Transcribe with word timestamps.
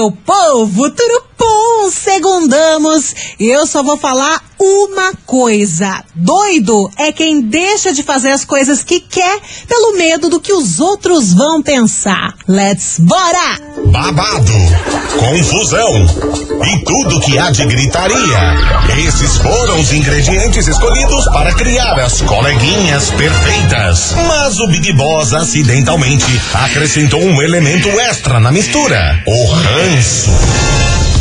meu 0.00 0.10
povo, 0.10 0.90
bom? 1.38 1.90
Segundamos 1.90 3.14
e 3.38 3.48
eu 3.48 3.66
só 3.66 3.82
vou 3.82 3.98
falar 3.98 4.42
uma 4.60 5.12
coisa. 5.24 6.04
Doido 6.14 6.90
é 6.98 7.10
quem 7.10 7.40
deixa 7.40 7.94
de 7.94 8.02
fazer 8.02 8.30
as 8.30 8.44
coisas 8.44 8.84
que 8.84 9.00
quer 9.00 9.40
pelo 9.66 9.96
medo 9.96 10.28
do 10.28 10.38
que 10.38 10.52
os 10.52 10.78
outros 10.78 11.32
vão 11.32 11.62
pensar. 11.62 12.34
Let's 12.46 12.98
bora! 12.98 13.58
Babado, 13.86 14.52
confusão 15.18 16.06
e 16.66 16.84
tudo 16.84 17.20
que 17.20 17.38
há 17.38 17.50
de 17.50 17.64
gritaria. 17.64 19.08
Esses 19.08 19.38
foram 19.38 19.80
os 19.80 19.92
ingredientes 19.92 20.68
escolhidos 20.68 21.24
para 21.26 21.54
criar 21.54 21.98
as 21.98 22.20
coleguinhas 22.20 23.10
perfeitas. 23.10 24.14
Mas 24.28 24.60
o 24.60 24.66
Big 24.66 24.92
Boss 24.92 25.32
acidentalmente 25.32 26.26
acrescentou 26.52 27.22
um 27.22 27.40
elemento 27.40 27.88
extra 28.00 28.38
na 28.38 28.52
mistura: 28.52 29.22
o 29.26 29.46
ranço. 29.52 30.89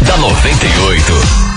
da 0.06 0.18
98. 0.18 1.49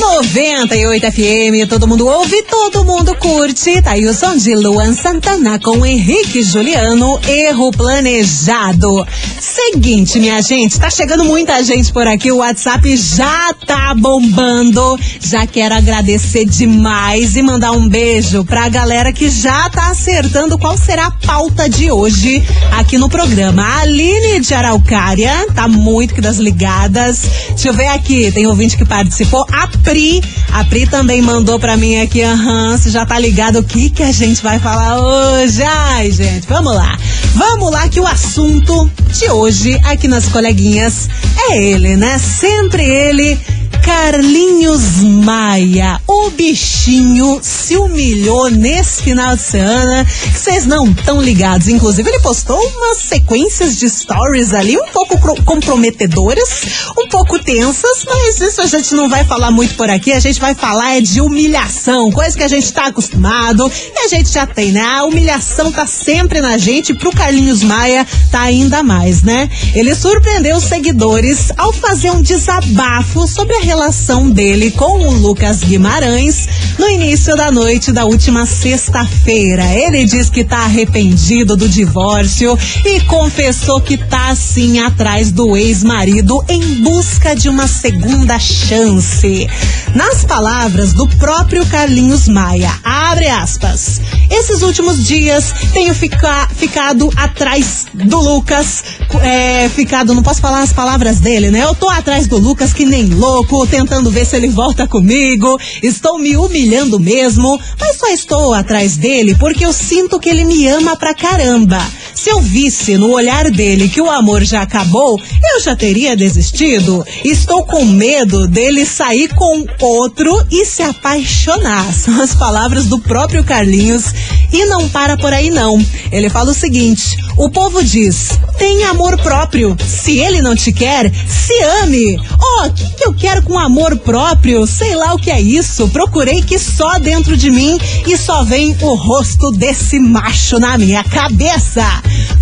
98 0.00 1.12
FM, 1.12 1.68
todo 1.68 1.86
mundo 1.86 2.06
ouve, 2.06 2.42
todo 2.44 2.86
mundo 2.86 3.14
curte. 3.16 3.82
Tá 3.82 3.90
aí 3.90 4.06
o 4.06 4.14
som 4.14 4.34
de 4.34 4.54
Luan 4.54 4.94
Santana 4.94 5.58
com 5.58 5.84
Henrique 5.84 6.42
Juliano, 6.42 7.20
erro 7.28 7.70
planejado. 7.70 9.06
Seguinte, 9.38 10.18
minha 10.18 10.40
gente, 10.40 10.80
tá 10.80 10.88
chegando 10.88 11.22
muita 11.22 11.62
gente 11.62 11.92
por 11.92 12.06
aqui, 12.06 12.32
o 12.32 12.38
WhatsApp 12.38 12.96
já 12.96 13.52
tá 13.66 13.94
bombando. 13.94 14.98
Já 15.20 15.46
quero 15.46 15.74
agradecer 15.74 16.46
demais 16.46 17.36
e 17.36 17.42
mandar 17.42 17.72
um 17.72 17.86
beijo 17.86 18.42
pra 18.42 18.70
galera 18.70 19.12
que 19.12 19.28
já 19.28 19.68
tá 19.68 19.90
acertando 19.90 20.58
qual 20.58 20.78
será 20.78 21.08
a 21.08 21.10
pauta 21.10 21.68
de 21.68 21.90
hoje 21.90 22.42
aqui 22.72 22.96
no 22.96 23.10
programa. 23.10 23.62
A 23.62 23.80
Aline 23.80 24.40
de 24.40 24.54
Araucária, 24.54 25.46
tá 25.54 25.68
muito 25.68 26.14
que 26.14 26.22
das 26.22 26.38
ligadas. 26.38 27.22
Deixa 27.50 27.68
eu 27.68 27.74
ver 27.74 27.88
aqui, 27.88 28.32
tem 28.32 28.46
ouvinte 28.46 28.78
que 28.78 28.84
participou. 28.86 29.44
A 29.52 29.66
Pri, 29.90 30.22
a 30.52 30.64
Pri 30.66 30.86
também 30.86 31.20
mandou 31.20 31.58
pra 31.58 31.76
mim 31.76 32.00
aqui, 32.00 32.22
aham, 32.22 32.78
você 32.78 32.90
já 32.90 33.04
tá 33.04 33.18
ligado 33.18 33.58
o 33.58 33.64
que 33.64 33.90
que 33.90 34.04
a 34.04 34.12
gente 34.12 34.40
vai 34.40 34.56
falar 34.60 35.00
hoje? 35.00 35.64
Ai, 35.64 36.12
gente, 36.12 36.46
vamos 36.46 36.72
lá. 36.72 36.96
Vamos 37.34 37.72
lá 37.72 37.88
que 37.88 37.98
o 37.98 38.06
assunto 38.06 38.88
de 39.12 39.28
hoje 39.28 39.80
aqui 39.82 40.06
nas 40.06 40.28
coleguinhas 40.28 41.08
é 41.48 41.58
ele, 41.58 41.96
né? 41.96 42.20
Sempre 42.20 42.84
ele. 42.84 43.36
Carlinhos 43.82 45.02
Maia, 45.02 46.00
o 46.06 46.30
bichinho 46.30 47.38
se 47.42 47.76
humilhou 47.76 48.50
nesse 48.50 49.02
final 49.02 49.34
de 49.36 49.42
semana, 49.42 50.06
vocês 50.32 50.66
não 50.66 50.90
estão 50.90 51.20
ligados. 51.20 51.68
Inclusive, 51.68 52.08
ele 52.08 52.20
postou 52.20 52.58
umas 52.58 52.98
sequências 52.98 53.78
de 53.78 53.88
stories 53.88 54.52
ali 54.52 54.76
um 54.76 54.86
pouco 54.92 55.18
comprometedoras, 55.44 56.92
um 56.98 57.08
pouco 57.08 57.38
tensas, 57.38 58.04
mas 58.06 58.40
isso 58.40 58.60
a 58.60 58.66
gente 58.66 58.94
não 58.94 59.08
vai 59.08 59.24
falar 59.24 59.50
muito 59.50 59.74
por 59.74 59.88
aqui. 59.88 60.12
A 60.12 60.20
gente 60.20 60.40
vai 60.40 60.54
falar 60.54 60.96
é 60.96 61.00
de 61.00 61.20
humilhação, 61.20 62.10
coisa 62.10 62.36
que 62.36 62.42
a 62.42 62.48
gente 62.48 62.72
tá 62.72 62.86
acostumado 62.86 63.70
e 63.94 63.98
a 64.04 64.08
gente 64.08 64.30
já 64.30 64.46
tem, 64.46 64.72
né? 64.72 64.82
A 64.82 65.04
humilhação 65.04 65.72
tá 65.72 65.86
sempre 65.86 66.40
na 66.40 66.58
gente, 66.58 66.94
pro 66.94 67.12
Carlinhos 67.12 67.62
Maia 67.62 68.06
tá 68.30 68.40
ainda 68.40 68.82
mais, 68.82 69.22
né? 69.22 69.48
Ele 69.74 69.94
surpreendeu 69.94 70.56
os 70.56 70.64
seguidores 70.64 71.52
ao 71.56 71.72
fazer 71.72 72.10
um 72.10 72.22
desabafo 72.22 73.26
sobre 73.26 73.54
a 73.56 73.60
relação 73.70 74.28
dele 74.28 74.72
com 74.72 75.06
o 75.06 75.12
Lucas 75.12 75.62
Guimarães 75.62 76.48
no 76.76 76.88
início 76.88 77.36
da 77.36 77.52
noite 77.52 77.92
da 77.92 78.04
última 78.04 78.44
sexta-feira. 78.44 79.64
Ele 79.64 80.04
diz 80.04 80.28
que 80.28 80.42
tá 80.42 80.64
arrependido 80.64 81.56
do 81.56 81.68
divórcio 81.68 82.58
e 82.84 82.98
confessou 83.02 83.80
que 83.80 83.96
tá 83.96 84.30
assim 84.30 84.80
atrás 84.80 85.30
do 85.30 85.56
ex-marido 85.56 86.44
em 86.48 86.82
busca 86.82 87.36
de 87.36 87.48
uma 87.48 87.68
segunda 87.68 88.40
chance. 88.40 89.46
Nas 89.94 90.24
palavras 90.24 90.92
do 90.92 91.06
próprio 91.06 91.64
Carlinhos 91.66 92.26
Maia, 92.26 92.72
abre 92.82 93.28
aspas. 93.28 94.00
Esses 94.28 94.62
últimos 94.62 95.06
dias 95.06 95.52
tenho 95.72 95.94
fica, 95.94 96.48
ficado 96.56 97.08
atrás 97.14 97.86
do 97.94 98.18
Lucas, 98.18 98.82
é, 99.22 99.68
ficado, 99.68 100.14
não 100.14 100.22
posso 100.22 100.40
falar 100.40 100.62
as 100.62 100.72
palavras 100.72 101.20
dele, 101.20 101.50
né? 101.50 101.62
Eu 101.62 101.74
tô 101.74 101.88
atrás 101.88 102.26
do 102.26 102.38
Lucas 102.38 102.72
que 102.72 102.84
nem 102.84 103.06
louco, 103.06 103.59
tentando 103.66 104.10
ver 104.10 104.24
se 104.24 104.36
ele 104.36 104.48
volta 104.48 104.86
comigo. 104.86 105.58
Estou 105.82 106.18
me 106.18 106.36
humilhando 106.36 106.98
mesmo, 106.98 107.58
mas 107.78 107.96
só 107.96 108.08
estou 108.08 108.54
atrás 108.54 108.96
dele 108.96 109.34
porque 109.38 109.64
eu 109.64 109.72
sinto 109.72 110.18
que 110.18 110.28
ele 110.28 110.44
me 110.44 110.66
ama 110.68 110.96
pra 110.96 111.14
caramba. 111.14 111.80
Se 112.14 112.28
eu 112.28 112.40
visse 112.40 112.98
no 112.98 113.12
olhar 113.12 113.50
dele 113.50 113.88
que 113.88 114.00
o 114.00 114.10
amor 114.10 114.42
já 114.44 114.62
acabou, 114.62 115.18
eu 115.54 115.60
já 115.62 115.74
teria 115.74 116.14
desistido. 116.14 117.02
Estou 117.24 117.64
com 117.64 117.84
medo 117.84 118.46
dele 118.46 118.84
sair 118.84 119.28
com 119.34 119.64
outro 119.80 120.30
e 120.50 120.66
se 120.66 120.82
apaixonar. 120.82 121.90
São 121.94 122.20
as 122.20 122.34
palavras 122.34 122.86
do 122.86 122.98
próprio 122.98 123.42
Carlinhos 123.42 124.04
E 124.52 124.64
não 124.66 124.88
para 124.88 125.16
por 125.16 125.32
aí 125.32 125.50
não. 125.50 125.84
Ele 126.10 126.28
fala 126.28 126.50
o 126.50 126.54
seguinte: 126.54 127.16
o 127.36 127.48
povo 127.48 127.82
diz: 127.82 128.38
tem 128.58 128.84
amor 128.84 129.18
próprio. 129.22 129.74
Se 129.86 130.18
ele 130.18 130.42
não 130.42 130.54
te 130.54 130.70
quer, 130.70 131.10
se 131.26 131.54
ame. 131.82 132.18
Oh, 132.38 132.66
o 132.66 132.72
que, 132.74 132.84
que 132.90 133.06
eu 133.06 133.14
quero 133.14 133.42
com 133.42 133.58
amor 133.58 133.96
próprio? 133.96 134.66
Sei 134.66 134.94
lá 134.94 135.14
o 135.14 135.18
que 135.18 135.30
é 135.30 135.40
isso. 135.40 135.88
Procurei 135.88 136.42
que 136.42 136.58
só 136.58 136.98
dentro 136.98 137.38
de 137.38 137.50
mim 137.50 137.78
e 138.06 138.18
só 138.18 138.44
vem 138.44 138.76
o 138.82 138.94
rosto 138.94 139.50
desse 139.50 139.98
macho 139.98 140.58
na 140.58 140.76
minha 140.76 141.02
cabeça. 141.02 141.82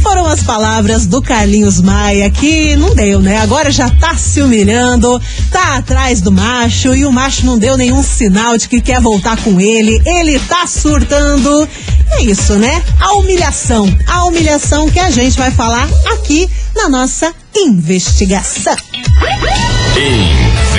Foram 0.00 0.26
as 0.26 0.42
palavras 0.42 1.06
do 1.06 1.22
Carlinhos 1.22 1.80
Maia 1.80 2.28
que 2.30 2.74
não 2.74 2.94
deu, 2.94 3.20
né? 3.20 3.38
Agora 3.38 3.70
já 3.70 3.88
tá 3.90 4.16
se 4.16 4.42
humilhando, 4.42 5.20
tá 5.52 5.76
atrás 5.76 6.20
do 6.20 6.32
macho 6.32 6.94
e 6.94 7.04
o 7.04 7.12
macho 7.12 7.46
não 7.46 7.58
deu 7.58 7.76
nenhum 7.76 8.02
sinal 8.02 8.58
de 8.58 8.68
que 8.68 8.80
quer 8.80 9.00
voltar 9.00 9.36
com 9.42 9.60
ele. 9.60 10.02
Ele 10.04 10.38
tá 10.40 10.66
surtando. 10.66 11.68
É 12.12 12.22
isso, 12.22 12.54
né? 12.54 12.82
A 13.00 13.14
humilhação. 13.14 13.86
A 14.06 14.24
humilhação 14.24 14.90
que 14.90 14.98
a 14.98 15.10
gente 15.10 15.36
vai 15.38 15.50
falar 15.50 15.88
aqui 16.12 16.48
na 16.74 16.88
nossa 16.88 17.32
investigação. 17.54 18.76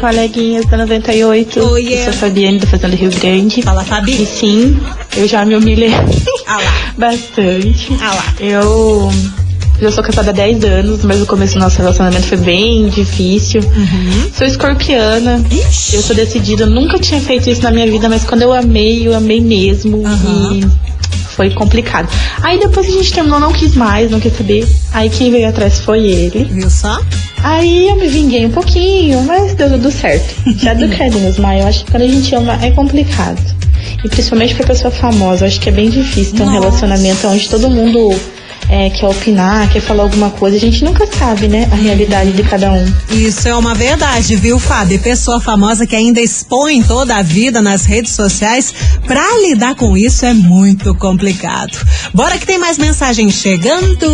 coleguinhas 0.49 0.67
da 0.67 0.79
98. 0.79 1.61
Oi, 1.61 1.95
eu 1.95 1.99
sou 1.99 2.09
a 2.09 2.12
Fabiane 2.12 2.59
da 2.59 2.67
Fazenda 2.67 2.97
Rio 2.97 3.11
Grande. 3.11 3.62
Fala, 3.62 3.85
Fabi. 3.85 4.23
E 4.23 4.27
sim, 4.27 4.79
eu 5.17 5.29
já 5.29 5.45
me 5.45 5.55
humilhei 5.55 5.91
Ah 6.47 6.59
bastante. 6.97 7.97
Ah 8.00 8.15
lá. 8.15 8.35
Eu 8.41 9.11
já 9.81 9.93
sou 9.93 10.03
casada 10.03 10.31
há 10.31 10.33
10 10.33 10.65
anos, 10.65 11.05
mas 11.05 11.21
o 11.21 11.27
começo 11.27 11.55
do 11.55 11.61
nosso 11.61 11.79
relacionamento 11.79 12.27
foi 12.27 12.39
bem 12.39 12.89
difícil. 12.89 13.61
Sou 14.35 14.47
escorpiana. 14.47 15.37
Uhum. 15.37 15.59
Ixi. 15.69 15.97
Eu 15.97 16.03
sou 16.03 16.17
decidida, 16.17 16.67
nunca 16.67 16.99
tinha 16.99 17.21
feito 17.21 17.50
isso 17.50 17.62
na 17.62 17.71
minha 17.71 17.87
vida, 17.87 18.09
mas 18.09 18.25
quando 18.25 18.43
eu 18.43 18.52
amei, 18.52 19.07
eu 19.07 19.14
amei 19.14 19.40
mesmo. 19.40 20.05
Aham. 20.07 20.55
E 20.55 20.88
foi 21.38 21.50
complicado. 21.50 22.09
Aí 22.42 22.59
depois 22.59 22.85
que 22.85 22.92
a 22.92 22.97
gente 22.97 23.12
terminou, 23.12 23.38
não 23.38 23.52
quis 23.52 23.76
mais, 23.76 24.11
não 24.11 24.18
quis 24.18 24.37
saber. 24.37 24.66
Aí 24.92 25.09
quem 25.09 25.30
veio 25.30 25.49
atrás 25.49 25.78
foi 25.78 26.04
ele. 26.04 26.49
Viu 26.50 26.68
só? 26.68 27.00
Aí 27.45 27.88
eu 27.88 27.95
me 27.95 28.09
vinguei 28.09 28.45
um 28.45 28.50
pouquinho, 28.50 29.23
mas 29.23 29.54
deu 29.54 29.71
tudo 29.71 29.88
certo. 29.92 30.35
Já 30.59 30.75
do 30.75 30.88
Carlinhos 30.88 31.38
Maia, 31.38 31.62
eu 31.62 31.68
acho 31.68 31.85
que 31.85 31.92
quando 31.92 32.02
a 32.02 32.09
gente 32.09 32.35
ama 32.35 32.59
é 32.61 32.73
complicado. 32.73 33.40
E 34.04 34.09
principalmente 34.09 34.57
pra 34.57 34.66
pessoa 34.66 34.90
famosa, 34.90 35.45
eu 35.45 35.49
acho 35.49 35.61
que 35.61 35.68
é 35.68 35.73
bem 35.73 35.88
difícil 35.88 36.35
ter 36.35 36.42
um 36.42 36.47
Nossa. 36.47 36.59
relacionamento 36.59 37.28
onde 37.28 37.49
todo 37.49 37.71
mundo 37.71 38.12
é, 38.68 38.90
quer 38.90 39.06
opinar, 39.06 39.68
quer 39.70 39.80
falar 39.80 40.02
alguma 40.04 40.30
coisa. 40.30 40.56
A 40.56 40.60
gente 40.60 40.84
nunca 40.84 41.06
sabe, 41.06 41.48
né, 41.48 41.68
a 41.72 41.75
realidade 41.75 42.32
de 42.32 42.42
cada 42.42 42.72
um. 42.72 42.92
Isso 43.10 43.48
é 43.48 43.54
uma 43.56 43.75
verdade, 43.75 44.37
viu, 44.37 44.58
Fábio? 44.58 44.98
Pessoa 45.00 45.40
famosa 45.40 45.87
que 45.87 45.96
ainda 45.96 46.20
expõe 46.20 46.82
toda 46.82 47.16
a 47.16 47.22
vida 47.22 47.62
nas 47.62 47.84
redes 47.84 48.12
sociais, 48.12 48.72
pra 49.06 49.25
lidar 49.42 49.75
com 49.75 49.96
isso 49.96 50.26
é 50.26 50.34
muito 50.34 50.94
complicado. 50.94 51.78
Bora 52.12 52.38
que 52.38 52.46
tem 52.46 52.58
mais 52.58 52.78
mensagem 52.78 53.30
chegando. 53.30 54.08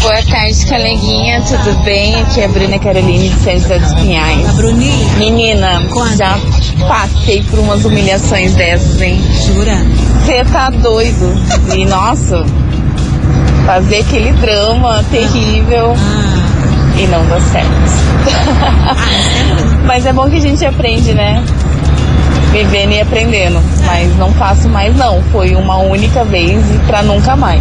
Boa 0.00 0.22
tarde, 0.22 0.66
coleguinha, 0.66 1.42
tudo 1.42 1.74
bem? 1.82 2.14
Aqui 2.14 2.40
é 2.40 2.44
a 2.44 2.48
Bruna 2.48 2.78
Caroline 2.78 3.28
de 3.28 3.40
São 3.42 3.52
José 3.58 3.78
dos 3.78 3.94
Pinhais. 3.94 4.48
A 4.48 4.52
Bruninha, 4.52 5.16
Menina, 5.16 5.82
Quando? 5.90 6.16
já 6.16 6.38
passei 6.86 7.42
por 7.44 7.58
umas 7.58 7.84
humilhações 7.84 8.54
dessas, 8.54 9.00
hein? 9.00 9.20
jura? 9.46 9.76
Você 10.24 10.44
tá 10.44 10.70
doido. 10.70 11.34
E, 11.74 11.84
nossa, 11.84 12.44
fazer 13.66 13.98
aquele 13.98 14.32
drama 14.32 15.04
terrível 15.10 15.92
Ah, 15.96 16.98
e 16.98 17.06
não 17.08 17.26
dá 17.26 17.40
certo. 17.40 17.68
Mas 19.84 20.06
é 20.06 20.12
bom 20.12 20.30
que 20.30 20.36
a 20.36 20.40
gente 20.40 20.64
aprende, 20.64 21.12
né? 21.12 21.44
Vivendo 22.52 22.92
e 22.92 23.00
aprendendo. 23.00 23.60
Mas 23.84 24.16
não 24.16 24.32
faço 24.34 24.68
mais, 24.68 24.96
não. 24.96 25.20
Foi 25.32 25.54
uma 25.56 25.78
única 25.78 26.24
vez 26.24 26.64
e 26.74 26.78
pra 26.86 27.02
nunca 27.02 27.34
mais. 27.34 27.60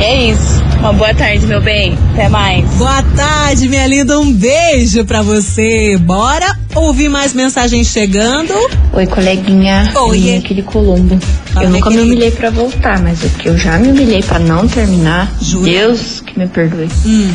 E 0.00 0.02
é 0.02 0.14
isso. 0.24 0.69
Uma 0.80 0.94
boa 0.94 1.12
tarde, 1.12 1.46
meu 1.46 1.60
bem. 1.60 1.96
Até 2.14 2.26
mais. 2.30 2.64
boa 2.70 3.02
tarde, 3.14 3.68
minha 3.68 3.86
linda. 3.86 4.18
Um 4.18 4.32
beijo 4.32 5.04
pra 5.04 5.20
você. 5.20 5.98
Bora 5.98 6.56
ouvir 6.74 7.10
mais 7.10 7.34
mensagens 7.34 7.88
chegando. 7.88 8.54
Oi, 8.94 9.06
coleguinha. 9.06 9.92
Oi. 9.94 10.40
De 10.40 10.62
Colombo. 10.62 11.18
Fala, 11.52 11.66
eu 11.66 11.70
nunca 11.70 11.90
me 11.90 11.96
querida. 11.96 12.14
humilhei 12.14 12.30
pra 12.30 12.48
voltar, 12.48 12.98
mas 12.98 13.22
o 13.22 13.28
que 13.28 13.50
eu 13.50 13.58
já 13.58 13.78
me 13.78 13.88
humilhei 13.88 14.22
pra 14.22 14.38
não 14.38 14.66
terminar, 14.66 15.30
Jura? 15.42 15.70
Deus 15.70 16.22
que 16.22 16.38
me 16.38 16.48
perdoe. 16.48 16.88
Hum. 17.04 17.30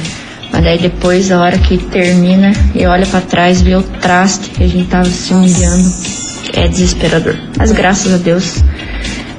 Mas 0.52 0.64
daí 0.64 0.80
depois, 0.80 1.32
a 1.32 1.40
hora 1.40 1.58
que 1.60 1.78
termina, 1.78 2.52
e 2.74 2.84
olha 2.88 3.06
pra 3.06 3.22
trás, 3.22 3.62
vê 3.62 3.76
o 3.76 3.84
traste 3.84 4.50
que 4.50 4.64
a 4.64 4.68
gente 4.68 4.88
tava 4.88 5.06
se 5.06 5.32
humilhando. 5.34 5.94
É 6.54 6.68
desesperador. 6.68 7.38
Mas 7.58 7.72
graças 7.72 8.12
a 8.12 8.18
Deus, 8.18 8.64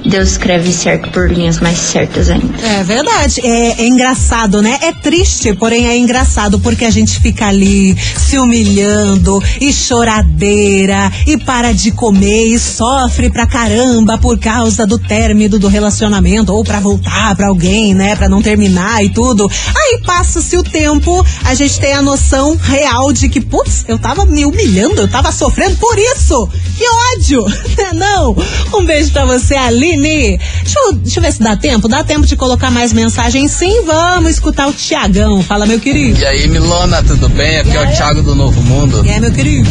Deus 0.08 0.30
escreve 0.30 0.72
certo 0.72 1.10
por 1.10 1.30
linhas 1.30 1.58
mais 1.58 1.78
certas 1.78 2.30
ainda. 2.30 2.54
É 2.64 2.84
verdade. 2.84 3.40
É, 3.44 3.82
é 3.82 3.86
engraçado, 3.86 4.62
né? 4.62 4.78
É 4.82 4.92
triste, 4.92 5.52
porém 5.54 5.88
é 5.88 5.96
engraçado 5.96 6.60
porque 6.60 6.84
a 6.84 6.90
gente 6.90 7.20
fica 7.20 7.46
ali 7.46 7.96
se 8.16 8.38
humilhando 8.38 9.42
e 9.60 9.72
choradeira 9.72 11.10
e 11.26 11.36
para 11.36 11.72
de 11.72 11.90
comer 11.90 12.46
e 12.46 12.58
sofre 12.58 13.30
pra 13.30 13.46
caramba 13.46 14.16
por 14.18 14.38
causa 14.38 14.86
do 14.86 14.98
término 14.98 15.58
do 15.58 15.68
relacionamento 15.68 16.52
ou 16.52 16.62
pra 16.62 16.78
voltar 16.78 17.34
pra 17.34 17.48
alguém, 17.48 17.94
né? 17.94 18.14
Pra 18.14 18.28
não 18.28 18.40
terminar 18.40 19.04
e 19.04 19.10
tudo. 19.10 19.50
Aí 19.74 20.00
passa-se 20.04 20.56
o 20.56 20.62
tempo, 20.62 21.24
a 21.44 21.54
gente 21.54 21.80
tem 21.80 21.92
a 21.94 22.02
noção 22.02 22.56
real 22.56 23.12
de 23.12 23.28
que, 23.28 23.40
putz, 23.40 23.84
eu 23.88 23.98
tava 23.98 24.24
me 24.24 24.44
humilhando, 24.44 25.00
eu 25.00 25.08
tava 25.08 25.32
sofrendo 25.32 25.76
por 25.76 25.98
isso. 25.98 26.48
Que 26.76 26.84
ódio! 27.16 27.44
Não! 27.94 28.36
Um 28.74 28.84
beijo 28.84 29.10
pra 29.10 29.24
você, 29.24 29.54
Aline. 29.54 29.95
Deixa 30.00 30.78
eu, 30.80 30.92
deixa 30.94 31.18
eu 31.18 31.22
ver 31.22 31.32
se 31.32 31.40
dá 31.42 31.56
tempo. 31.56 31.88
Dá 31.88 32.04
tempo 32.04 32.26
de 32.26 32.36
colocar 32.36 32.70
mais 32.70 32.92
mensagem? 32.92 33.48
Sim, 33.48 33.82
vamos 33.84 34.30
escutar 34.30 34.68
o 34.68 34.72
Tiagão. 34.72 35.42
Fala, 35.42 35.66
meu 35.66 35.80
querido. 35.80 36.18
E 36.20 36.26
aí, 36.26 36.48
Milona, 36.48 37.02
tudo 37.02 37.28
bem? 37.28 37.58
Aqui 37.58 37.76
é 37.76 37.82
o 37.82 37.86
Thiago 37.96 38.22
do 38.22 38.34
Novo 38.34 38.60
Mundo. 38.62 39.04
E 39.04 39.10
aí, 39.10 39.20
meu 39.20 39.32
querido? 39.32 39.68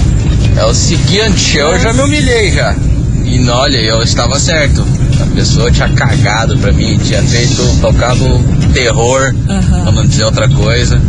É 0.57 0.63
o 0.65 0.73
seguinte, 0.73 1.57
eu 1.57 1.77
já 1.79 1.91
me 1.93 2.01
humilhei 2.01 2.51
já. 2.51 2.75
E 3.23 3.49
olha, 3.49 3.77
eu 3.77 4.01
estava 4.03 4.39
certo. 4.39 4.85
A 5.21 5.35
pessoa 5.35 5.71
tinha 5.71 5.89
cagado 5.89 6.57
pra 6.57 6.71
mim, 6.71 6.97
tinha 6.97 7.21
feito, 7.23 7.79
tocado 7.81 8.25
terror, 8.73 9.33
Aham. 9.49 9.81
pra 9.83 9.91
não 9.91 10.05
dizer 10.05 10.23
outra 10.25 10.47
coisa. 10.47 11.01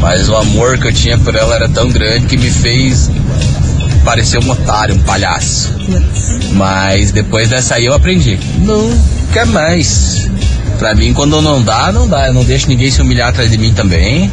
Mas 0.00 0.28
o 0.28 0.36
amor 0.36 0.76
que 0.78 0.88
eu 0.88 0.92
tinha 0.92 1.16
por 1.16 1.34
ela 1.34 1.54
era 1.54 1.68
tão 1.68 1.88
grande 1.88 2.26
que 2.26 2.36
me 2.36 2.50
fez 2.50 3.08
parecer 4.04 4.38
um 4.38 4.50
otário, 4.50 4.94
um 4.94 4.98
palhaço. 5.00 5.74
Mas 6.52 7.10
depois 7.10 7.48
dessa 7.48 7.76
aí 7.76 7.86
eu 7.86 7.94
aprendi. 7.94 8.38
Não 8.58 8.90
quer 9.32 9.46
mais. 9.46 10.28
Pra 10.78 10.94
mim, 10.94 11.12
quando 11.12 11.40
não 11.40 11.62
dá, 11.62 11.90
não 11.90 12.08
dá. 12.08 12.26
Eu 12.26 12.34
não 12.34 12.44
deixo 12.44 12.68
ninguém 12.68 12.90
se 12.90 13.00
humilhar 13.00 13.28
atrás 13.30 13.50
de 13.50 13.58
mim 13.58 13.72
também. 13.72 14.30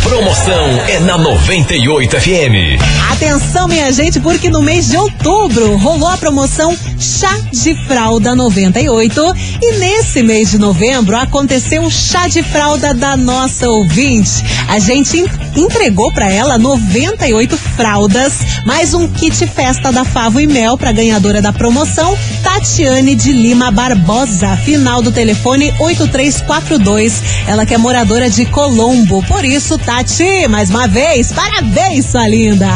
Promoção 0.04 0.68
é 0.88 1.00
na 1.02 1.18
98 1.18 2.20
FM. 2.20 2.80
Atenção, 3.12 3.68
minha 3.68 3.92
gente, 3.92 4.20
porque 4.20 4.50
no 4.50 4.62
mês 4.62 4.90
de 4.90 4.98
outubro 4.98 5.76
rolou 5.78 6.10
a 6.10 6.18
promoção 6.18 6.76
Chá 7.00 7.38
de 7.52 7.76
Fralda 7.86 8.34
98 8.36 9.22
e 9.62 9.74
nesse 9.78 10.24
mês 10.24 10.50
de 10.52 10.58
novembro 10.58 11.16
aconteceu 11.28 11.84
o 11.84 11.92
chá 11.92 12.28
de 12.28 12.42
fralda 12.42 12.94
da 12.94 13.18
nossa 13.18 13.68
ouvinte. 13.70 14.44
A 14.70 14.80
gente 14.80 15.18
en- 15.20 15.28
entregou 15.62 16.10
pra 16.14 16.32
ela 16.32 16.58
98 16.58 17.58
fraldas, 17.58 18.34
mais 18.66 18.94
um 18.94 19.08
kit 19.10 19.46
festa 19.46 19.92
da 19.92 20.06
Favo 20.06 20.40
e 20.40 20.48
Mel 20.48 20.78
pra 20.78 20.94
ganhadora 20.94 21.42
da 21.42 21.52
promoção, 21.52 22.18
Tatiane 22.42 23.14
de 23.14 23.34
Lima 23.34 23.70
Barbosa, 23.72 24.56
final 24.64 25.02
do 25.02 25.12
telefone 25.12 25.74
8342. 25.80 27.22
Ela 27.46 27.66
que 27.66 27.74
é 27.74 27.78
moradora 27.78 28.30
de 28.30 28.46
Colombo. 28.46 29.22
Por 29.28 29.44
isso, 29.44 29.78
Tati, 29.78 30.48
mais 30.48 30.70
uma 30.70 30.88
vez, 30.88 31.32
parabéns, 31.34 32.06
sua 32.06 32.28
linda! 32.28 32.70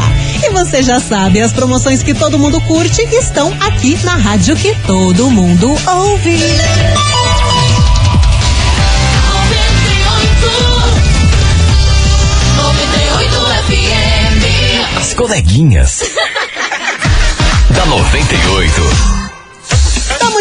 E 0.44 0.50
você 0.50 0.82
já 0.82 1.00
sabe, 1.00 1.40
as 1.40 1.52
promoções 1.52 2.02
que 2.02 2.12
todo 2.12 2.38
mundo 2.38 2.60
curte 2.62 3.00
estão 3.14 3.50
aqui 3.60 3.98
na 4.04 4.16
rádio 4.16 4.54
que 4.56 4.74
todo 4.86 5.30
mundo 5.30 5.74
ouve. 5.86 6.36
Coleguinhas. 15.32 16.02
da 17.74 17.86
98. 17.86 19.21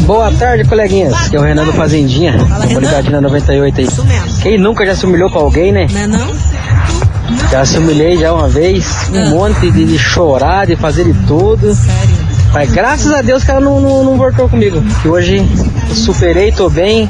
Boa 0.06 0.32
tarde, 0.32 0.64
coleguinhas. 0.66 1.14
Aqui 1.14 1.36
é 1.36 1.40
o 1.40 1.44
Renan 1.44 1.66
do 1.66 1.74
Fazendinha, 1.74 2.40
Fala, 2.48 2.68
comunidade 2.68 3.10
na 3.12 3.20
98 3.22 3.82
aí. 3.82 3.88
Isso 3.88 4.04
mesmo. 4.06 4.38
Quem 4.42 4.58
nunca 4.58 4.86
já 4.86 4.96
se 4.96 5.06
humilhou 5.06 5.30
com 5.30 5.40
alguém, 5.40 5.72
né? 5.74 5.88
Não 5.92 6.00
é 6.02 6.08
não? 6.08 6.32
Já 7.50 7.66
se 7.66 7.78
humilhei 7.78 8.18
já 8.18 8.34
uma 8.34 8.48
vez, 8.48 8.86
um 9.14 9.28
Ah. 9.28 9.30
monte 9.30 9.70
de, 9.72 9.86
de 9.86 9.98
chorar, 9.98 10.68
de 10.68 10.76
fazer 10.76 11.04
de 11.06 11.14
tudo. 11.28 11.74
Sério. 11.76 12.21
Mas 12.54 12.72
graças 12.72 13.12
a 13.12 13.22
Deus 13.22 13.44
que 13.44 13.52
ela 13.52 13.62
não, 13.62 13.80
não, 13.80 14.04
não 14.04 14.18
voltou 14.18 14.50
comigo. 14.50 14.82
Que 15.02 15.08
hoje 15.08 15.42
superei, 15.94 16.52
tô 16.52 16.70
bem, 16.70 17.10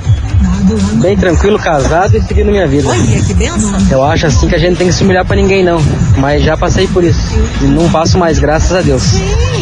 bem 1.02 1.18
tranquilo, 1.18 1.58
casado 1.58 2.16
e 2.16 2.22
seguindo 2.22 2.52
minha 2.52 2.68
vida. 2.68 2.88
Olha 2.88 3.22
que 3.22 3.34
benção. 3.34 3.88
Eu 3.90 4.04
acho 4.04 4.28
assim 4.28 4.48
que 4.48 4.56
a 4.56 4.60
gente 4.60 4.72
não 4.72 4.78
tem 4.78 4.88
que 4.88 4.94
se 4.94 5.04
humilhar 5.04 5.26
pra 5.26 5.36
ninguém 5.36 5.64
não. 5.64 5.82
Mas 6.18 6.44
já 6.44 6.56
passei 6.56 6.88
por 6.88 7.04
isso. 7.04 7.22
E 7.62 7.66
não 7.66 7.90
passo 7.90 8.18
mais, 8.18 8.38
graças 8.38 8.72
a 8.72 8.82
Deus. 8.82 9.04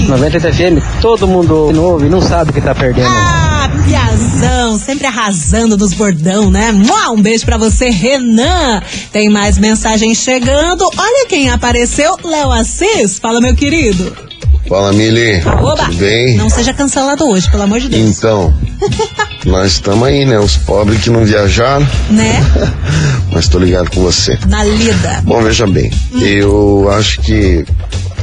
98 0.08 0.54
FM, 0.54 1.02
todo 1.02 1.28
mundo 1.28 1.72
ouve 1.82 2.08
e 2.08 2.10
não 2.10 2.22
sabe 2.22 2.52
que 2.52 2.60
tá 2.62 2.76
perdendo. 2.76 3.08
Ah, 3.08 3.70
Piazão, 3.86 4.78
sempre 4.78 5.08
arrasando 5.08 5.78
nos 5.78 5.94
bordão, 5.94 6.52
né? 6.52 6.72
Mua, 6.72 7.12
Um 7.12 7.22
beijo 7.22 7.46
pra 7.46 7.58
você, 7.58 7.90
Renan. 7.90 8.82
Tem 9.12 9.30
mais 9.30 9.58
mensagem 9.58 10.14
chegando. 10.14 10.90
Olha 10.98 11.26
quem 11.28 11.50
apareceu, 11.50 12.18
Léo 12.24 12.52
Assis. 12.52 13.18
Fala, 13.18 13.40
meu 13.40 13.56
querido. 13.56 14.29
Fala, 14.70 14.94
Mili. 14.94 15.42
Oba! 15.46 15.86
Tudo 15.86 15.98
bem? 15.98 16.38
Não 16.38 16.48
seja 16.48 16.72
cancelado 16.76 17.28
hoje, 17.28 17.50
pelo 17.50 17.64
amor 17.64 17.80
de 17.80 17.90
Deus. 17.90 18.18
Então, 18.18 18.54
nós 19.46 19.72
estamos 19.74 20.08
aí, 20.08 20.26
né? 20.26 20.38
Os 20.38 20.58
pobres 20.58 21.02
que 21.02 21.10
não 21.10 21.26
viajaram, 21.26 21.88
Né? 22.12 22.40
mas 23.34 23.48
tô 23.50 23.58
ligado 23.58 23.90
com 23.90 24.02
você. 24.04 24.38
Na 24.48 24.64
lida. 24.64 25.22
Bom, 25.24 25.42
veja 25.42 25.66
bem, 25.66 25.92
eu 26.22 26.88
acho 26.92 27.20
que 27.22 27.66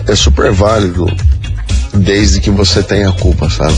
é 0.07 0.15
super 0.15 0.53
válido 0.53 1.05
desde 1.95 2.41
que 2.41 2.51
você 2.51 2.81
tenha 2.81 3.11
culpa, 3.11 3.51
sabe? 3.51 3.77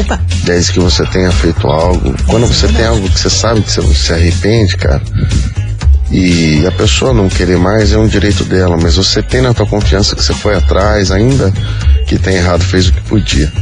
Opa. 0.00 0.18
Desde 0.44 0.72
que 0.72 0.80
você 0.80 1.04
tenha 1.06 1.30
feito 1.30 1.66
algo. 1.68 2.14
Quando 2.26 2.46
você 2.46 2.68
tem 2.68 2.86
algo 2.86 3.06
que 3.10 3.20
você 3.20 3.28
sabe 3.28 3.60
que 3.60 3.70
você 3.70 3.82
se 3.94 4.12
arrepende, 4.14 4.76
cara, 4.78 5.02
e 6.10 6.66
a 6.66 6.72
pessoa 6.72 7.12
não 7.12 7.28
querer 7.28 7.58
mais 7.58 7.92
é 7.92 7.98
um 7.98 8.06
direito 8.06 8.44
dela, 8.44 8.76
mas 8.80 8.96
você 8.96 9.22
tem 9.22 9.42
na 9.42 9.52
tua 9.52 9.66
confiança 9.66 10.16
que 10.16 10.24
você 10.24 10.32
foi 10.32 10.56
atrás, 10.56 11.10
ainda 11.10 11.52
que 12.06 12.18
tem 12.18 12.36
errado, 12.36 12.64
fez 12.64 12.88
o 12.88 12.92
que 12.92 13.00
podia. 13.02 13.52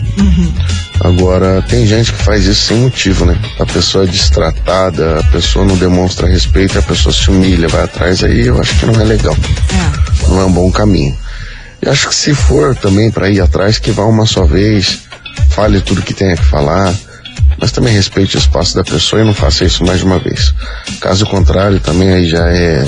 Agora, 1.00 1.62
tem 1.68 1.86
gente 1.86 2.12
que 2.12 2.22
faz 2.22 2.44
isso 2.44 2.68
sem 2.68 2.78
motivo, 2.78 3.26
né? 3.26 3.36
A 3.58 3.66
pessoa 3.66 4.04
é 4.04 4.06
destratada, 4.06 5.18
a 5.18 5.22
pessoa 5.24 5.64
não 5.64 5.76
demonstra 5.76 6.28
respeito, 6.28 6.78
a 6.78 6.82
pessoa 6.82 7.12
se 7.12 7.28
humilha, 7.30 7.68
vai 7.68 7.82
atrás, 7.82 8.22
aí 8.22 8.46
eu 8.46 8.60
acho 8.60 8.78
que 8.78 8.86
não 8.86 9.00
é 9.00 9.04
legal. 9.04 9.36
Não 10.28 10.40
é 10.40 10.44
um 10.44 10.52
bom 10.52 10.70
caminho. 10.70 11.16
E 11.82 11.88
acho 11.88 12.08
que 12.08 12.14
se 12.14 12.32
for 12.32 12.74
também 12.76 13.10
para 13.10 13.28
ir 13.28 13.40
atrás, 13.40 13.78
que 13.78 13.90
vá 13.90 14.04
uma 14.04 14.24
só 14.24 14.46
vez, 14.46 15.00
fale 15.50 15.80
tudo 15.80 16.00
que 16.02 16.14
tenha 16.14 16.36
que 16.36 16.44
falar, 16.44 16.94
mas 17.58 17.72
também 17.72 17.94
respeite 17.94 18.36
o 18.36 18.38
espaço 18.38 18.74
da 18.74 18.84
pessoa 18.84 19.22
e 19.22 19.24
não 19.24 19.34
faça 19.34 19.64
isso 19.64 19.84
mais 19.84 19.98
de 19.98 20.04
uma 20.04 20.18
vez. 20.18 20.54
Caso 21.00 21.26
contrário, 21.26 21.80
também 21.80 22.12
aí 22.12 22.28
já 22.28 22.48
é. 22.50 22.84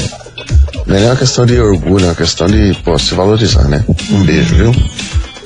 Não 0.87 0.97
é 0.97 1.07
uma 1.07 1.17
questão 1.17 1.45
de 1.45 1.59
orgulho, 1.61 2.05
é 2.05 2.09
uma 2.09 2.15
questão 2.15 2.47
de, 2.47 2.75
pô, 2.83 2.99
se 2.99 3.15
valorizar, 3.15 3.65
né? 3.65 3.85
Um 4.11 4.23
beijo, 4.25 4.55
viu? 4.55 4.75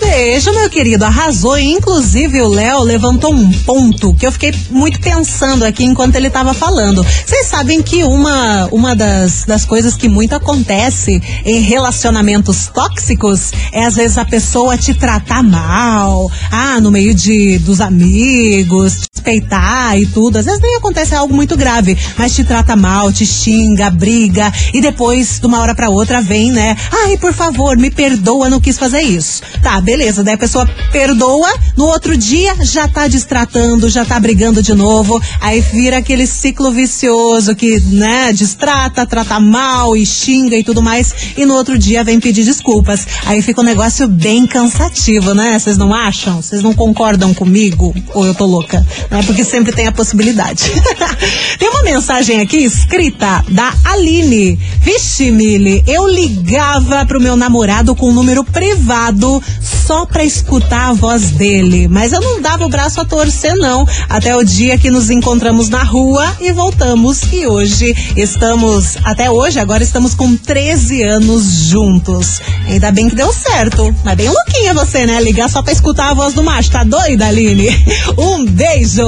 Beijo, 0.02 0.52
meu 0.52 0.68
querido. 0.68 1.04
Arrasou. 1.04 1.56
Inclusive, 1.56 2.42
o 2.42 2.48
Léo 2.48 2.82
levantou 2.82 3.32
um 3.32 3.50
ponto 3.50 4.12
que 4.14 4.26
eu 4.26 4.32
fiquei 4.32 4.52
muito 4.68 5.00
pensando 5.00 5.64
aqui 5.64 5.84
enquanto 5.84 6.16
ele 6.16 6.26
estava 6.26 6.52
falando. 6.52 7.02
Vocês 7.02 7.46
sabem 7.46 7.80
que 7.80 8.02
uma, 8.02 8.66
uma 8.72 8.96
das, 8.96 9.44
das 9.44 9.64
coisas 9.64 9.94
que 9.94 10.08
muito 10.08 10.34
acontece 10.34 11.22
em 11.44 11.60
relacionamentos 11.60 12.66
tóxicos 12.66 13.52
é, 13.72 13.84
às 13.84 13.94
vezes, 13.94 14.18
a 14.18 14.24
pessoa 14.24 14.76
te 14.76 14.92
tratar 14.92 15.42
mal. 15.42 16.30
Ah, 16.50 16.80
no 16.80 16.90
meio 16.90 17.14
de, 17.14 17.58
dos 17.58 17.80
amigos, 17.80 19.08
respeitar 19.22 19.96
e 19.96 20.06
tudo. 20.06 20.38
Às 20.38 20.44
vezes 20.44 20.60
nem 20.60 20.74
acontece 20.76 21.14
algo 21.14 21.32
muito 21.32 21.56
grave, 21.56 21.96
mas 22.18 22.34
te 22.34 22.42
trata 22.42 22.74
mal, 22.74 23.12
te 23.12 23.24
xinga, 23.24 23.88
briga. 23.88 24.52
E 24.74 24.80
depois, 24.80 25.38
de 25.38 25.46
uma 25.46 25.60
hora 25.60 25.74
para 25.74 25.88
outra, 25.88 26.20
vem, 26.20 26.50
né? 26.50 26.76
Ai, 26.90 27.16
por 27.16 27.32
favor, 27.32 27.76
me 27.76 27.90
perdoa, 27.90 28.50
não 28.50 28.60
quis 28.60 28.76
fazer 28.76 29.02
isso. 29.02 29.42
Tá, 29.62 29.80
beleza. 29.80 30.24
Daí 30.24 30.34
a 30.34 30.38
pessoa 30.38 30.68
perdoa, 30.90 31.48
no 31.76 31.84
outro 31.84 32.16
dia 32.16 32.56
já 32.64 32.88
tá 32.88 33.06
destratando, 33.06 33.88
já 33.88 34.04
tá 34.04 34.18
brigando 34.18 34.62
de 34.62 34.74
novo. 34.74 35.22
Aí 35.40 35.60
vira 35.60 35.98
aquele 35.98 36.26
ciclo 36.26 36.72
vicioso 36.72 37.54
que, 37.54 37.78
né, 37.80 38.32
destrata, 38.32 39.06
trata 39.06 39.38
mal 39.38 39.96
e 39.96 40.04
xinga 40.04 40.56
e 40.56 40.64
tudo 40.64 40.82
mais. 40.82 41.14
E 41.36 41.46
no 41.46 41.54
outro 41.54 41.78
dia 41.78 42.02
vem 42.02 42.18
pedir 42.18 42.44
desculpas. 42.44 43.06
Aí 43.26 43.40
fica 43.40 43.60
um 43.60 43.64
negócio 43.64 44.08
bem 44.08 44.46
cansativo, 44.46 45.32
né? 45.34 45.58
Vocês 45.58 45.78
não 45.78 45.94
acham? 45.94 46.42
Vocês 46.42 46.62
não 46.62 46.74
concordam 46.74 47.32
comigo? 47.32 47.94
Ou 48.14 48.26
eu 48.26 48.34
tô 48.34 48.46
louca? 48.46 48.84
Né? 49.12 49.22
Porque 49.26 49.44
sempre 49.44 49.72
tem 49.72 49.86
a 49.86 49.92
possibilidade. 49.92 50.72
tem 51.58 51.68
uma 51.68 51.82
mensagem 51.82 52.40
aqui 52.40 52.56
escrita 52.56 53.44
da 53.50 53.74
Aline. 53.84 54.58
Vixe, 54.80 55.30
Mili, 55.30 55.84
eu 55.86 56.08
ligava 56.08 57.04
pro 57.04 57.20
meu 57.20 57.36
namorado 57.36 57.94
com 57.94 58.08
um 58.08 58.14
número 58.14 58.42
privado 58.42 59.42
só 59.86 60.04
pra 60.06 60.24
escutar 60.24 60.90
a 60.90 60.92
voz 60.92 61.30
dele. 61.32 61.88
Mas 61.88 62.12
eu 62.12 62.20
não 62.20 62.40
dava 62.40 62.64
o 62.64 62.68
braço 62.68 63.00
a 63.00 63.04
torcer, 63.04 63.56
não. 63.56 63.84
Até 64.08 64.36
o 64.36 64.44
dia 64.44 64.78
que 64.78 64.88
nos 64.90 65.10
encontramos 65.10 65.68
na 65.68 65.82
rua 65.82 66.36
e 66.40 66.52
voltamos. 66.52 67.20
E 67.32 67.44
hoje 67.46 67.92
estamos, 68.16 68.96
até 69.04 69.28
hoje, 69.30 69.58
agora 69.58 69.82
estamos 69.82 70.14
com 70.14 70.36
13 70.36 71.02
anos 71.02 71.44
juntos. 71.68 72.40
Ainda 72.68 72.92
bem 72.92 73.08
que 73.08 73.16
deu 73.16 73.32
certo. 73.32 73.92
Mas 74.04 74.16
bem 74.16 74.28
louquinha 74.28 74.72
você, 74.72 75.04
né? 75.04 75.20
Ligar 75.20 75.50
só 75.50 75.62
pra 75.62 75.72
escutar 75.72 76.10
a 76.10 76.14
voz 76.14 76.32
do 76.34 76.44
macho. 76.44 76.70
Tá 76.70 76.84
doida, 76.84 77.26
Aline? 77.26 77.70
Um 78.16 78.44
beijo! 78.44 79.02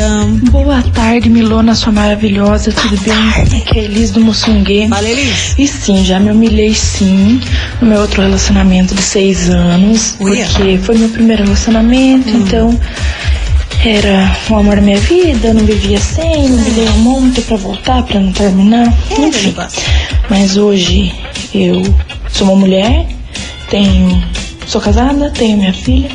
Boa 0.51 0.83
tarde, 0.95 1.29
Milona, 1.29 1.75
sua 1.75 1.93
maravilhosa, 1.93 2.73
tudo 2.73 2.97
bem? 3.03 3.61
Aqui 3.61 3.79
é 3.79 3.85
Elis 3.85 4.11
do 4.11 4.21
Mussungue. 4.21 4.89
Fala, 4.89 5.07
Elis. 5.07 5.55
E 5.59 5.67
sim, 5.67 6.05
já 6.07 6.19
me 6.19 6.31
humilhei 6.31 6.75
sim 6.75 7.39
no 7.83 7.89
meu 7.89 8.01
outro 8.01 8.23
relacionamento 8.23 8.95
de 8.95 9.03
seis 9.03 9.51
anos. 9.51 10.17
Uia. 10.21 10.47
Porque 10.47 10.79
foi 10.79 10.97
meu 10.97 11.11
primeiro 11.11 11.45
relacionamento, 11.45 12.31
então 12.31 12.81
era 13.85 14.37
o 14.49 14.57
amor 14.57 14.77
da 14.77 14.83
minha 14.83 14.99
vida, 15.01 15.49
eu 15.49 15.55
não 15.55 15.65
vivia 15.65 16.01
sem, 16.01 16.49
me 16.49 16.57
humilhei 16.57 16.89
um 16.89 16.99
monte 16.99 17.43
pra 17.43 17.59
voltar, 17.59 18.03
pra 18.05 18.19
não 18.19 18.33
terminar. 18.33 18.93
É, 19.11 19.21
Enfim. 19.21 19.55
Mas 20.31 20.57
hoje 20.57 21.15
eu 21.55 21.83
sou 22.31 22.49
uma 22.49 22.57
mulher, 22.57 23.07
tenho. 23.71 24.23
sou 24.67 24.81
casada, 24.81 25.31
tenho 25.31 25.59
minha 25.59 25.73
filha. 25.73 26.11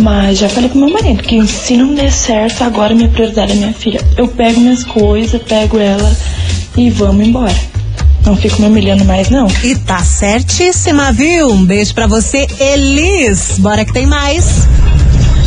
Mas 0.00 0.38
já 0.38 0.48
falei 0.48 0.68
pro 0.68 0.78
meu 0.78 0.90
marido 0.90 1.22
que 1.22 1.46
se 1.46 1.76
não 1.76 1.94
der 1.94 2.10
certo, 2.10 2.64
agora 2.64 2.94
minha 2.94 3.08
prioridade 3.08 3.52
é 3.52 3.54
minha 3.54 3.72
filha. 3.72 4.00
Eu 4.16 4.28
pego 4.28 4.60
minhas 4.60 4.84
coisas, 4.84 5.40
pego 5.42 5.78
ela 5.78 6.16
e 6.76 6.90
vamos 6.90 7.26
embora. 7.26 7.54
Não 8.24 8.36
fico 8.36 8.60
me 8.60 8.68
humilhando 8.68 9.04
mais, 9.04 9.30
não. 9.30 9.46
E 9.62 9.74
tá 9.76 9.98
certíssima, 9.98 11.12
viu? 11.12 11.48
Um 11.48 11.64
beijo 11.64 11.94
pra 11.94 12.06
você, 12.06 12.46
Elis. 12.58 13.58
Bora 13.58 13.84
que 13.84 13.92
tem 13.92 14.06
mais. 14.06 14.66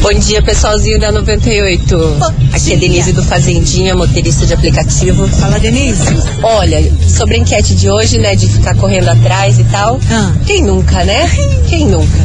Bom 0.06 0.14
dia, 0.20 0.40
pessoalzinho 0.40 1.00
da 1.00 1.12
98. 1.12 1.98
Aqui 2.54 2.74
é 2.74 2.78
Denise 2.78 3.12
do 3.12 3.24
Fazendinha, 3.24 3.96
motorista 3.96 4.46
de 4.46 4.54
aplicativo. 4.54 5.28
Fala, 5.28 5.60
Denise. 5.60 6.16
Olha, 6.44 6.80
sobre 7.10 7.38
a 7.38 7.40
enquete 7.40 7.74
de 7.74 7.90
hoje, 7.90 8.20
né, 8.20 8.36
de 8.36 8.48
ficar 8.48 8.76
correndo 8.76 9.10
atrás 9.10 9.58
e 9.58 9.64
tal. 9.64 10.00
Ah. 10.12 10.32
Quem 10.46 10.62
nunca, 10.62 11.04
né? 11.04 11.28
Quem 11.68 11.88
nunca? 11.88 12.20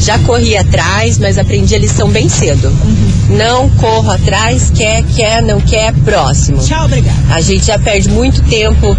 Já 0.00 0.18
corri 0.20 0.56
atrás, 0.56 1.18
mas 1.18 1.36
aprendi 1.36 1.74
a 1.74 1.78
lição 1.78 2.08
bem 2.08 2.30
cedo. 2.30 2.68
Uhum. 2.68 3.36
Não 3.36 3.68
corro 3.68 4.10
atrás, 4.10 4.72
quer, 4.74 5.04
quer, 5.14 5.42
não 5.42 5.60
quer, 5.60 5.92
próximo. 6.06 6.64
Tchau, 6.64 6.86
obrigada. 6.86 7.18
A 7.30 7.42
gente 7.42 7.66
já 7.66 7.78
perde 7.78 8.08
muito 8.08 8.40
tempo 8.44 8.96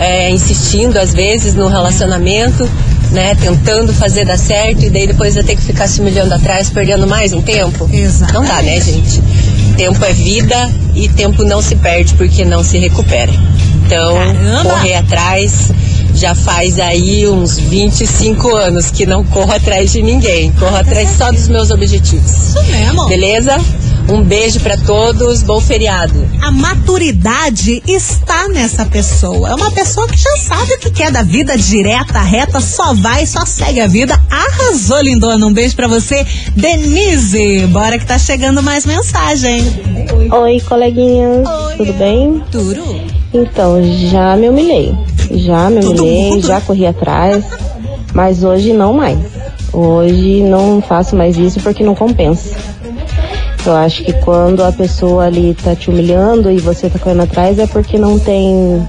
é, 0.00 0.30
insistindo, 0.30 0.96
às 0.96 1.12
vezes, 1.12 1.54
no 1.54 1.68
relacionamento, 1.68 2.66
né? 3.14 3.34
Tentando 3.36 3.94
fazer 3.94 4.26
dar 4.26 4.36
certo 4.36 4.84
e 4.84 4.90
daí 4.90 5.06
depois 5.06 5.34
vai 5.34 5.44
ter 5.44 5.56
que 5.56 5.62
ficar 5.62 5.86
se 5.86 6.00
humilhando 6.00 6.34
atrás, 6.34 6.68
perdendo 6.68 7.06
mais 7.06 7.32
um 7.32 7.40
tempo. 7.40 7.88
Não 8.32 8.44
dá, 8.44 8.60
né, 8.60 8.80
gente? 8.80 9.22
Tempo 9.76 10.04
é 10.04 10.12
vida 10.12 10.70
e 10.94 11.08
tempo 11.08 11.44
não 11.44 11.62
se 11.62 11.76
perde 11.76 12.12
porque 12.14 12.44
não 12.44 12.62
se 12.62 12.76
recupera. 12.76 13.32
Então, 13.86 14.14
Caramba! 14.14 14.70
correr 14.70 14.94
atrás, 14.94 15.70
Já 16.14 16.34
faz 16.34 16.78
aí 16.78 17.26
uns 17.26 17.58
25 17.58 18.54
anos 18.54 18.90
que 18.90 19.04
não 19.06 19.24
corro 19.24 19.52
atrás 19.52 19.92
de 19.92 20.02
ninguém. 20.02 20.52
Corro 20.52 20.76
atrás 20.76 21.10
só 21.16 21.30
dos 21.32 21.48
meus 21.48 21.70
objetivos. 21.70 22.30
Isso 22.30 22.62
mesmo. 22.64 23.06
Beleza? 23.06 23.56
Um 24.08 24.22
beijo 24.22 24.60
pra 24.60 24.76
todos, 24.76 25.42
bom 25.42 25.60
feriado. 25.60 26.28
A 26.42 26.50
maturidade 26.50 27.82
está 27.86 28.48
nessa 28.48 28.84
pessoa. 28.84 29.50
É 29.50 29.54
uma 29.54 29.70
pessoa 29.70 30.06
que 30.06 30.16
já 30.18 30.36
sabe 30.36 30.74
o 30.74 30.78
que 30.78 30.90
quer 30.90 31.10
da 31.10 31.22
vida, 31.22 31.56
direta, 31.56 32.20
reta, 32.20 32.60
só 32.60 32.92
vai, 32.92 33.24
só 33.24 33.46
segue 33.46 33.80
a 33.80 33.86
vida. 33.86 34.20
Arrasou, 34.30 35.00
lindona. 35.00 35.46
Um 35.46 35.52
beijo 35.52 35.74
pra 35.74 35.88
você, 35.88 36.26
Denise. 36.54 37.66
Bora 37.68 37.98
que 37.98 38.04
tá 38.06 38.18
chegando 38.18 38.62
mais 38.62 38.84
mensagem. 38.84 39.64
Oi, 40.30 40.60
coleguinhas. 40.60 41.48
Tudo 41.78 41.92
bem? 41.94 42.42
Tudo. 42.52 42.82
Então, 43.32 43.80
já 44.10 44.36
me 44.36 44.50
humilhei. 44.50 44.94
Já 45.30 45.70
me 45.70 45.84
humilhei, 45.84 46.40
já 46.40 46.60
corri 46.60 46.86
atrás. 46.86 47.44
Mas 48.12 48.44
hoje 48.44 48.72
não 48.72 48.92
mais. 48.92 49.18
Hoje 49.72 50.42
não 50.42 50.80
faço 50.80 51.16
mais 51.16 51.36
isso 51.36 51.60
porque 51.60 51.82
não 51.82 51.94
compensa. 51.94 52.56
Eu 53.66 53.74
acho 53.74 54.04
que 54.04 54.12
quando 54.12 54.62
a 54.62 54.70
pessoa 54.70 55.24
ali 55.24 55.56
tá 55.62 55.74
te 55.74 55.90
humilhando 55.90 56.50
e 56.50 56.58
você 56.58 56.88
tá 56.88 56.98
correndo 56.98 57.22
atrás 57.22 57.58
é 57.58 57.66
porque 57.66 57.98
não 57.98 58.18
tem. 58.18 58.86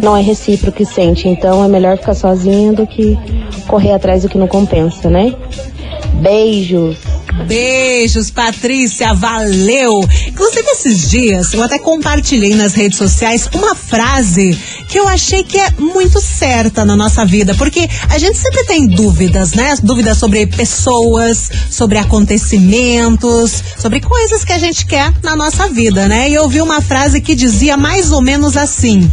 Não 0.00 0.16
é 0.16 0.22
recíproco 0.22 0.76
que 0.76 0.84
sente. 0.84 1.28
Então 1.28 1.64
é 1.64 1.68
melhor 1.68 1.96
ficar 1.96 2.14
sozinha 2.14 2.72
do 2.72 2.86
que 2.86 3.18
correr 3.66 3.92
atrás 3.92 4.22
do 4.22 4.28
que 4.28 4.38
não 4.38 4.46
compensa, 4.46 5.08
né? 5.08 5.34
Beijos. 6.20 6.98
Beijos, 7.46 8.30
Patrícia, 8.30 9.14
valeu! 9.14 10.00
Inclusive, 10.26 10.68
esses 10.70 11.10
dias 11.10 11.52
eu 11.54 11.62
até 11.62 11.78
compartilhei 11.78 12.54
nas 12.54 12.74
redes 12.74 12.98
sociais 12.98 13.48
uma 13.54 13.74
frase 13.74 14.58
que 14.88 14.98
eu 14.98 15.06
achei 15.06 15.44
que 15.44 15.58
é 15.58 15.70
muito 15.78 16.20
certa 16.20 16.84
na 16.84 16.96
nossa 16.96 17.24
vida, 17.24 17.54
porque 17.54 17.88
a 18.08 18.18
gente 18.18 18.36
sempre 18.38 18.64
tem 18.64 18.86
dúvidas, 18.86 19.52
né? 19.52 19.76
Dúvidas 19.82 20.18
sobre 20.18 20.46
pessoas, 20.46 21.50
sobre 21.70 21.98
acontecimentos, 21.98 23.62
sobre 23.78 24.00
coisas 24.00 24.44
que 24.44 24.52
a 24.52 24.58
gente 24.58 24.84
quer 24.86 25.12
na 25.22 25.36
nossa 25.36 25.68
vida, 25.68 26.08
né? 26.08 26.28
E 26.28 26.34
eu 26.34 26.48
vi 26.48 26.60
uma 26.60 26.80
frase 26.80 27.20
que 27.20 27.34
dizia 27.34 27.76
mais 27.76 28.10
ou 28.10 28.20
menos 28.20 28.56
assim: 28.56 29.10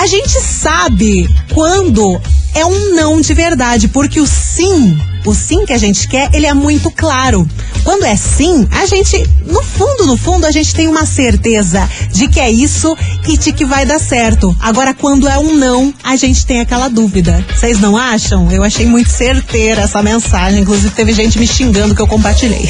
A 0.00 0.06
gente 0.06 0.40
sabe 0.40 1.28
quando 1.52 2.20
é 2.54 2.64
um 2.64 2.94
não 2.94 3.20
de 3.20 3.34
verdade, 3.34 3.88
porque 3.88 4.20
o 4.20 4.26
sim 4.26 4.98
o 5.24 5.34
sim 5.34 5.64
que 5.64 5.72
a 5.72 5.78
gente 5.78 6.08
quer, 6.08 6.30
ele 6.34 6.46
é 6.46 6.54
muito 6.54 6.90
claro. 6.90 7.48
Quando 7.84 8.04
é 8.04 8.16
sim, 8.16 8.66
a 8.70 8.86
gente, 8.86 9.18
no 9.46 9.62
fundo, 9.62 10.06
no 10.06 10.16
fundo, 10.16 10.46
a 10.46 10.50
gente 10.50 10.74
tem 10.74 10.88
uma 10.88 11.04
certeza 11.04 11.88
de 12.12 12.28
que 12.28 12.38
é 12.38 12.50
isso 12.50 12.96
e 13.26 13.36
de 13.36 13.52
que 13.52 13.64
vai 13.64 13.84
dar 13.84 13.98
certo. 13.98 14.54
Agora, 14.60 14.94
quando 14.94 15.28
é 15.28 15.38
um 15.38 15.54
não, 15.54 15.92
a 16.02 16.16
gente 16.16 16.46
tem 16.46 16.60
aquela 16.60 16.88
dúvida. 16.88 17.44
Vocês 17.54 17.80
não 17.80 17.96
acham? 17.96 18.50
Eu 18.50 18.62
achei 18.62 18.86
muito 18.86 19.10
certeira 19.10 19.82
essa 19.82 20.02
mensagem. 20.02 20.60
Inclusive, 20.60 20.90
teve 20.94 21.12
gente 21.12 21.38
me 21.38 21.46
xingando 21.46 21.94
que 21.94 22.02
eu 22.02 22.06
compartilhei. 22.06 22.68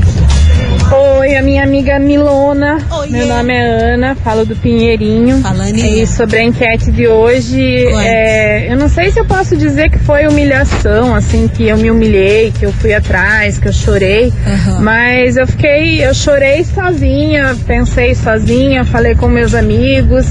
Oi, 1.27 1.35
a 1.35 1.43
minha 1.43 1.65
amiga 1.65 1.99
Milona. 1.99 2.79
Oi, 3.01 3.09
Meu 3.11 3.27
nome 3.27 3.53
é 3.53 3.95
Ana, 3.95 4.15
falo 4.15 4.47
do 4.47 4.55
Pinheirinho. 4.55 5.41
Falando 5.41 5.75
E 5.77 6.07
sobre 6.07 6.39
a 6.39 6.45
enquete 6.45 6.93
de 6.93 7.09
hoje, 7.09 7.85
é, 7.97 8.73
eu 8.73 8.77
não 8.79 8.89
sei 8.89 9.11
se 9.11 9.19
eu 9.19 9.25
posso 9.25 9.57
dizer 9.57 9.91
que 9.91 9.99
foi 9.99 10.29
humilhação, 10.29 11.17
assim, 11.17 11.49
que 11.49 11.67
eu 11.67 11.77
me 11.79 11.91
humilhei, 11.91 12.53
que 12.57 12.65
eu 12.65 12.71
fui 12.73 12.95
atrás, 12.95 13.59
que 13.59 13.67
eu 13.67 13.73
chorei, 13.73 14.27
Uhum. 14.47 14.83
mas 14.83 15.37
eu 15.37 15.49
fiquei, 15.49 16.07
eu 16.07 16.15
chorei 16.15 16.63
sozinha, 16.63 17.57
pensei 17.67 18.15
sozinha, 18.15 18.85
falei 18.85 19.17
com 19.17 19.27
meus 19.27 19.53
amigos 19.53 20.27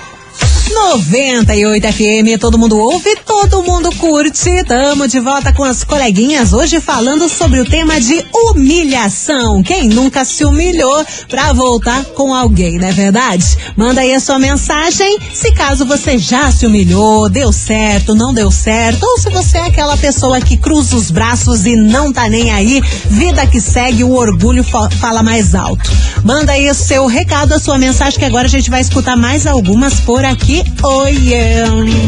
98 0.74 1.88
FM, 1.94 2.40
todo 2.40 2.58
mundo 2.58 2.78
ouve, 2.80 3.16
todo 3.26 3.62
mundo 3.64 3.94
curte. 3.96 4.64
Tamo 4.66 5.08
de 5.08 5.20
volta 5.20 5.54
com 5.54 5.64
as 5.64 5.84
coleguinhas 5.84 6.52
hoje 6.52 6.80
falando 6.82 7.30
sobre 7.30 7.60
o 7.60 7.66
tema 7.66 8.02
de 8.02 8.26
humilhação. 8.34 9.62
Quem 9.62 9.88
nunca 9.88 10.26
se 10.26 10.44
humilhou 10.44 11.06
pra 11.30 11.54
voltar 11.54 12.04
com 12.06 12.34
alguém, 12.34 12.80
não 12.80 12.88
é 12.88 12.92
verdade? 12.92 13.56
Manda 13.78 14.02
aí 14.02 14.14
a 14.16 14.20
sua 14.20 14.40
mensagem, 14.40 15.20
se 15.34 15.52
caso 15.52 15.86
você 15.86 16.18
já 16.18 16.52
se 16.52 16.66
humilhou, 16.66 17.30
deu 17.30 17.52
certo, 17.54 18.16
não 18.16 18.34
deu 18.34 18.50
certo, 18.50 19.04
ou 19.04 19.20
se 19.20 19.30
você 19.30 19.60
é 19.60 19.68
aquela 19.68 19.96
pessoa 19.96 20.42
que 20.42 20.58
cruza 20.58 20.96
os 20.96 21.12
braços 21.12 21.66
e 21.68 21.76
não 21.76 22.12
tá 22.12 22.28
nem 22.28 22.52
aí, 22.52 22.82
vida 23.10 23.46
que 23.46 23.62
segue, 23.62 24.04
o 24.04 24.14
orgulho 24.14 24.64
fa- 24.64 24.90
fala 24.90 25.22
mais 25.22 25.54
alto. 25.54 25.84
Manda 26.24 26.54
aí 26.54 26.68
o 26.70 26.74
seu 26.74 27.06
recado, 27.06 27.54
a 27.54 27.60
sua 27.60 27.78
mensagem, 27.78 28.18
que 28.18 28.26
agora 28.26 28.48
a 28.48 28.50
gente 28.50 28.70
vai 28.72 28.82
escutar 28.82 29.16
mais 29.16 29.46
algumas 29.46 30.00
por 30.00 30.26
aqui. 30.26 30.63
Oiê! 30.84 31.64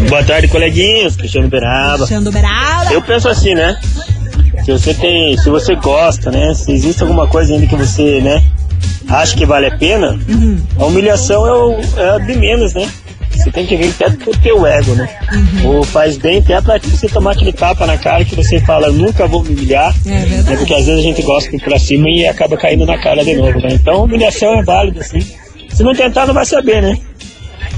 Boa 0.10 0.24
tarde, 0.24 0.48
coleguinhas. 0.48 1.16
Cristiano 1.16 1.48
Beraba. 1.48 1.98
Cristiano 1.98 2.32
Beraba. 2.32 2.92
Eu 2.94 3.02
penso 3.02 3.30
assim, 3.30 3.54
né? 3.56 3.78
Se 4.64 4.72
você 4.72 4.94
tem, 4.94 5.38
se 5.38 5.50
você 5.50 5.76
gosta, 5.76 6.32
né? 6.32 6.54
Se 6.54 6.72
existe 6.72 7.02
alguma 7.04 7.28
coisa 7.28 7.54
ainda 7.54 7.68
que 7.68 7.76
você, 7.76 8.20
né? 8.22 8.44
Acha 9.08 9.36
que 9.38 9.46
vale 9.46 9.68
a 9.68 9.78
pena, 9.78 10.20
Uhum. 10.28 10.60
a 10.80 10.86
humilhação 10.86 11.46
é, 11.46 11.52
o, 11.54 11.80
é 12.02 12.10
a 12.16 12.18
de 12.18 12.36
menos, 12.36 12.74
né? 12.74 12.90
Você 13.32 13.52
tem 13.52 13.66
que 13.66 13.76
vir 13.76 13.90
até 13.90 14.10
pro 14.10 14.32
teu 14.40 14.66
ego, 14.66 14.96
né? 14.96 15.08
Ou 15.66 15.84
faz 15.84 16.18
bem 16.18 16.40
até 16.40 16.60
pra 16.62 16.80
você 16.80 17.08
tomar 17.08 17.34
aquele 17.34 17.54
tapa 17.54 17.86
na 17.86 17.98
cara 17.98 18.26
que 18.26 18.34
você 18.36 18.60
fala, 18.62 18.90
nunca 18.90 19.28
vou 19.28 19.44
me 19.44 19.50
humilhar. 19.50 19.94
É 20.08 20.10
né? 20.10 20.56
Porque 20.58 20.74
às 20.74 20.86
vezes 20.86 21.02
a 21.02 21.04
gente 21.04 21.22
gosta 21.22 21.50
de 21.52 21.58
ir 21.58 21.60
pra 21.60 21.78
cima 21.78 22.10
e 22.10 22.26
acaba 22.26 22.58
caindo 22.58 22.86
na 22.86 22.98
cara 22.98 23.24
de 23.24 23.36
novo, 23.36 23.60
né? 23.60 23.70
Então 23.74 24.04
humilhação 24.04 24.58
é 24.60 24.64
válida, 24.64 25.04
sim. 25.04 25.20
Se 25.72 25.84
não 25.84 25.94
tentar, 25.94 26.26
não 26.26 26.34
vai 26.34 26.46
saber, 26.46 26.82
né? 26.82 26.98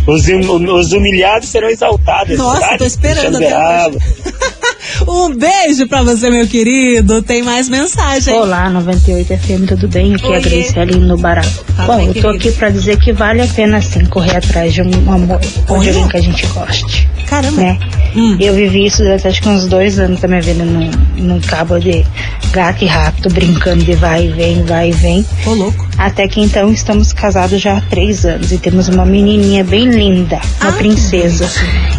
Os, 0.08 0.28
hum- 0.30 0.74
os 0.74 0.94
humilhados 0.94 1.50
serão 1.50 1.70
exaltados. 1.70 2.38
Nossa, 2.38 2.78
tô 2.78 2.86
esperando 2.86 3.36
até 3.36 3.50
bravo. 3.50 3.98
Um 5.08 5.36
beijo 5.36 5.88
pra 5.88 6.02
você, 6.02 6.30
meu 6.30 6.48
querido. 6.48 7.22
Tem 7.22 7.44
mais 7.44 7.70
mensagem. 7.70 8.34
Olá, 8.34 8.70
98 8.70 9.38
FM, 9.38 9.68
tudo 9.68 9.88
bem? 9.88 10.16
Aqui 10.16 10.26
é 10.28 10.80
a 10.80 10.82
Aline 10.82 11.06
no 11.06 11.18
Barato. 11.18 11.48
Fala, 11.76 11.98
Bom, 11.98 12.02
eu 12.02 12.08
tô 12.08 12.14
querida. 12.14 12.30
aqui 12.32 12.52
pra 12.54 12.70
dizer 12.70 12.98
que 12.98 13.12
vale 13.12 13.42
a 13.42 13.48
pena 13.48 13.82
sim 13.82 14.06
correr 14.06 14.38
atrás 14.38 14.74
de 14.74 14.82
um 14.82 15.12
amor, 15.12 15.40
ou 15.70 15.80
de 15.82 15.90
alguém 15.90 16.08
que 16.08 16.18
a 16.18 16.22
gente 16.22 16.46
goste. 16.48 17.08
Caramba. 17.28 17.62
Né? 17.62 17.78
Hum. 18.16 18.38
Eu 18.40 18.54
vivi 18.56 18.86
isso 18.86 19.04
durante 19.04 19.28
acho 19.28 19.42
que 19.42 19.50
uns 19.50 19.68
dois 19.68 20.00
anos 20.00 20.20
da 20.22 20.28
minha 20.28 20.42
vida 20.42 20.64
num, 20.64 20.90
num 21.18 21.40
cabo 21.42 21.78
de 21.78 22.06
gato 22.52 22.84
e 22.84 22.88
rato, 22.88 23.30
brincando 23.30 23.84
de 23.84 23.94
vai 23.94 24.26
e 24.26 24.32
vem, 24.32 24.64
vai 24.64 24.90
e 24.90 24.92
vem. 24.94 25.26
Ô, 25.46 25.54
louco. 25.54 25.88
Até 25.98 26.28
que 26.28 26.42
então 26.42 26.72
estamos 26.72 27.14
casados 27.14 27.62
já 27.62 27.78
há 27.78 27.82
três 27.82 28.26
anos 28.26 28.52
e 28.52 28.58
temos 28.58 28.88
uma 28.88 29.06
menininha 29.06 29.64
bem 29.64 29.90
linda, 29.90 30.40
uma 30.62 30.70
Ah, 30.70 30.74
princesa. 30.74 31.50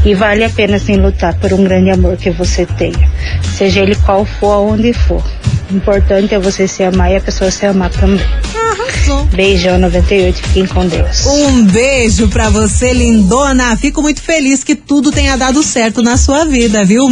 E 0.05 0.15
vale 0.15 0.45
a 0.45 0.51
pena 0.51 0.79
sim 0.79 0.97
lutar 0.97 1.35
por 1.35 1.53
um 1.53 1.63
grande 1.63 1.91
amor 1.91 2.17
que 2.17 2.31
você 2.31 2.65
tenha, 2.65 3.09
seja 3.57 3.81
ele 3.81 3.95
qual 3.97 4.25
for, 4.25 4.53
aonde 4.53 4.93
for. 4.93 5.23
O 5.71 5.77
importante 5.77 6.35
é 6.35 6.39
você 6.39 6.67
se 6.67 6.83
amar 6.83 7.13
e 7.13 7.17
a 7.17 7.21
pessoa 7.21 7.51
se 7.51 7.67
amar 7.67 7.91
também. 7.91 8.25
Arrasou. 8.71 9.25
Beijão 9.27 9.79
98, 9.79 10.37
fiquem 10.37 10.67
com 10.67 10.87
Deus. 10.87 11.27
Um 11.27 11.65
beijo 11.65 12.29
pra 12.29 12.51
você, 12.51 12.93
lindona. 12.93 13.77
Fico 13.77 14.03
muito 14.03 14.21
feliz 14.21 14.63
que 14.63 14.75
tudo 14.75 15.11
tenha 15.11 15.37
dado 15.37 15.63
certo 15.63 16.03
na 16.03 16.17
sua 16.17 16.45
vida, 16.45 16.85
viu? 16.85 17.07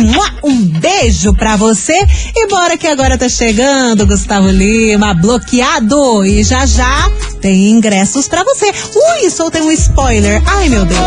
Um 0.45 0.57
beijo 0.57 1.35
pra 1.35 1.57
você. 1.57 1.97
E 2.35 2.47
bora 2.49 2.77
que 2.77 2.87
agora 2.87 3.19
tá 3.19 3.29
chegando, 3.29 4.07
Gustavo 4.07 4.49
Lima, 4.49 5.15
bloqueado. 5.15 6.25
E 6.25 6.43
já 6.43 6.67
já 6.67 7.11
tem 7.41 7.71
ingressos 7.71 8.29
pra 8.29 8.45
você. 8.45 8.67
Ui, 8.67 9.31
soltei 9.31 9.63
um 9.63 9.71
spoiler. 9.73 10.43
Ai, 10.47 10.69
meu 10.69 10.85
Deus. 10.85 11.01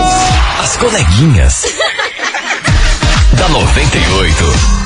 As 0.59 0.77
coleguinhas. 0.77 1.65
da 3.37 3.47
98. 3.49 4.78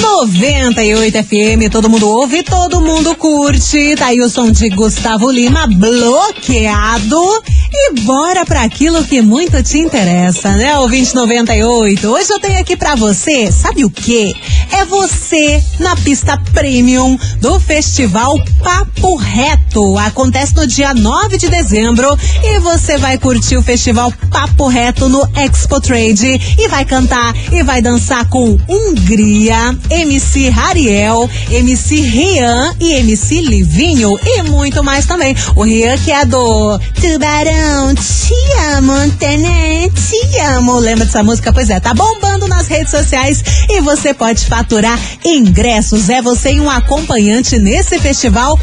98 0.00 1.18
FM, 1.18 1.70
todo 1.70 1.88
mundo 1.88 2.08
ouve, 2.08 2.42
todo 2.42 2.80
mundo 2.80 3.14
curte. 3.14 3.94
Tá 3.96 4.06
aí 4.06 4.20
o 4.20 4.28
som 4.28 4.50
de 4.50 4.68
Gustavo 4.70 5.30
Lima 5.30 5.66
bloqueado. 5.66 7.42
E 7.74 8.00
bora 8.02 8.44
pra 8.44 8.62
aquilo 8.64 9.02
que 9.02 9.22
muito 9.22 9.62
te 9.62 9.78
interessa, 9.78 10.52
né? 10.56 10.78
O 10.78 10.86
2098. 10.88 12.06
Hoje 12.06 12.30
eu 12.30 12.38
tenho 12.38 12.60
aqui 12.60 12.76
pra 12.76 12.94
você, 12.94 13.50
sabe 13.50 13.82
o 13.82 13.90
quê? 13.90 14.34
É 14.70 14.84
você 14.84 15.62
na 15.78 15.96
pista 15.96 16.36
premium 16.52 17.18
do 17.40 17.58
Festival 17.58 18.36
Papo 18.62 19.16
Reto. 19.16 19.96
Acontece 19.98 20.54
no 20.54 20.66
dia 20.66 20.92
9 20.92 21.38
de 21.38 21.48
dezembro 21.48 22.14
e 22.42 22.58
você 22.60 22.98
vai 22.98 23.16
curtir 23.16 23.56
o 23.56 23.62
Festival 23.62 24.12
Papo 24.30 24.68
Reto 24.68 25.08
no 25.08 25.26
Expo 25.34 25.80
Trade 25.80 26.40
e 26.58 26.68
vai 26.68 26.84
cantar 26.84 27.34
e 27.50 27.62
vai 27.62 27.80
dançar 27.80 28.28
com 28.28 28.58
Hungria, 28.68 29.76
MC 29.88 30.50
Rariel, 30.50 31.28
MC 31.50 32.00
Rian 32.00 32.74
e 32.78 32.92
MC 32.94 33.40
Livinho 33.40 34.18
e 34.24 34.42
muito 34.42 34.84
mais 34.84 35.06
também. 35.06 35.34
O 35.56 35.62
Rian 35.62 35.96
que 35.98 36.12
é 36.12 36.24
do 36.26 36.78
Tubarão, 37.00 37.61
te 37.94 38.34
amo, 38.76 38.92
Tenê, 39.18 39.88
te 39.90 40.38
amo. 40.40 40.78
Lembra 40.78 41.04
dessa 41.04 41.22
música? 41.22 41.52
Pois 41.52 41.70
é, 41.70 41.78
tá 41.80 41.94
bombando 41.94 42.48
nas 42.48 42.66
redes 42.66 42.90
sociais 42.90 43.42
e 43.68 43.80
você 43.80 44.12
pode 44.14 44.46
faturar 44.46 44.98
ingressos. 45.24 46.08
É 46.08 46.20
você 46.20 46.52
e 46.54 46.60
um 46.60 46.70
acompanhante 46.70 47.58
nesse 47.58 47.98
festival 47.98 48.58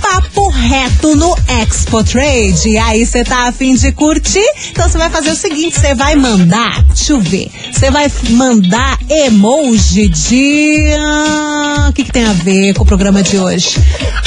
Papo 0.00 0.48
Reto 0.50 1.14
no 1.16 1.34
Expo 1.48 2.02
Trade. 2.04 2.68
E 2.70 2.78
aí 2.78 3.06
você 3.06 3.24
tá 3.24 3.48
afim 3.48 3.74
de 3.74 3.92
curtir? 3.92 4.44
Então 4.70 4.88
você 4.88 4.98
vai 4.98 5.08
fazer 5.10 5.30
o 5.30 5.36
seguinte, 5.36 5.78
você 5.78 5.94
vai 5.94 6.14
mandar, 6.14 6.82
deixa 6.84 7.12
eu 7.12 7.20
ver, 7.20 7.50
você 7.72 7.90
vai 7.90 8.10
mandar 8.30 8.98
emoji 9.08 10.08
de... 10.08 10.88
ah, 10.98 11.86
O 11.88 11.92
que, 11.92 12.04
que 12.04 12.12
tem 12.12 12.24
a 12.24 12.32
ver 12.32 12.74
com 12.74 12.82
o 12.82 12.86
programa 12.86 13.22
de 13.22 13.38
hoje? 13.38 13.78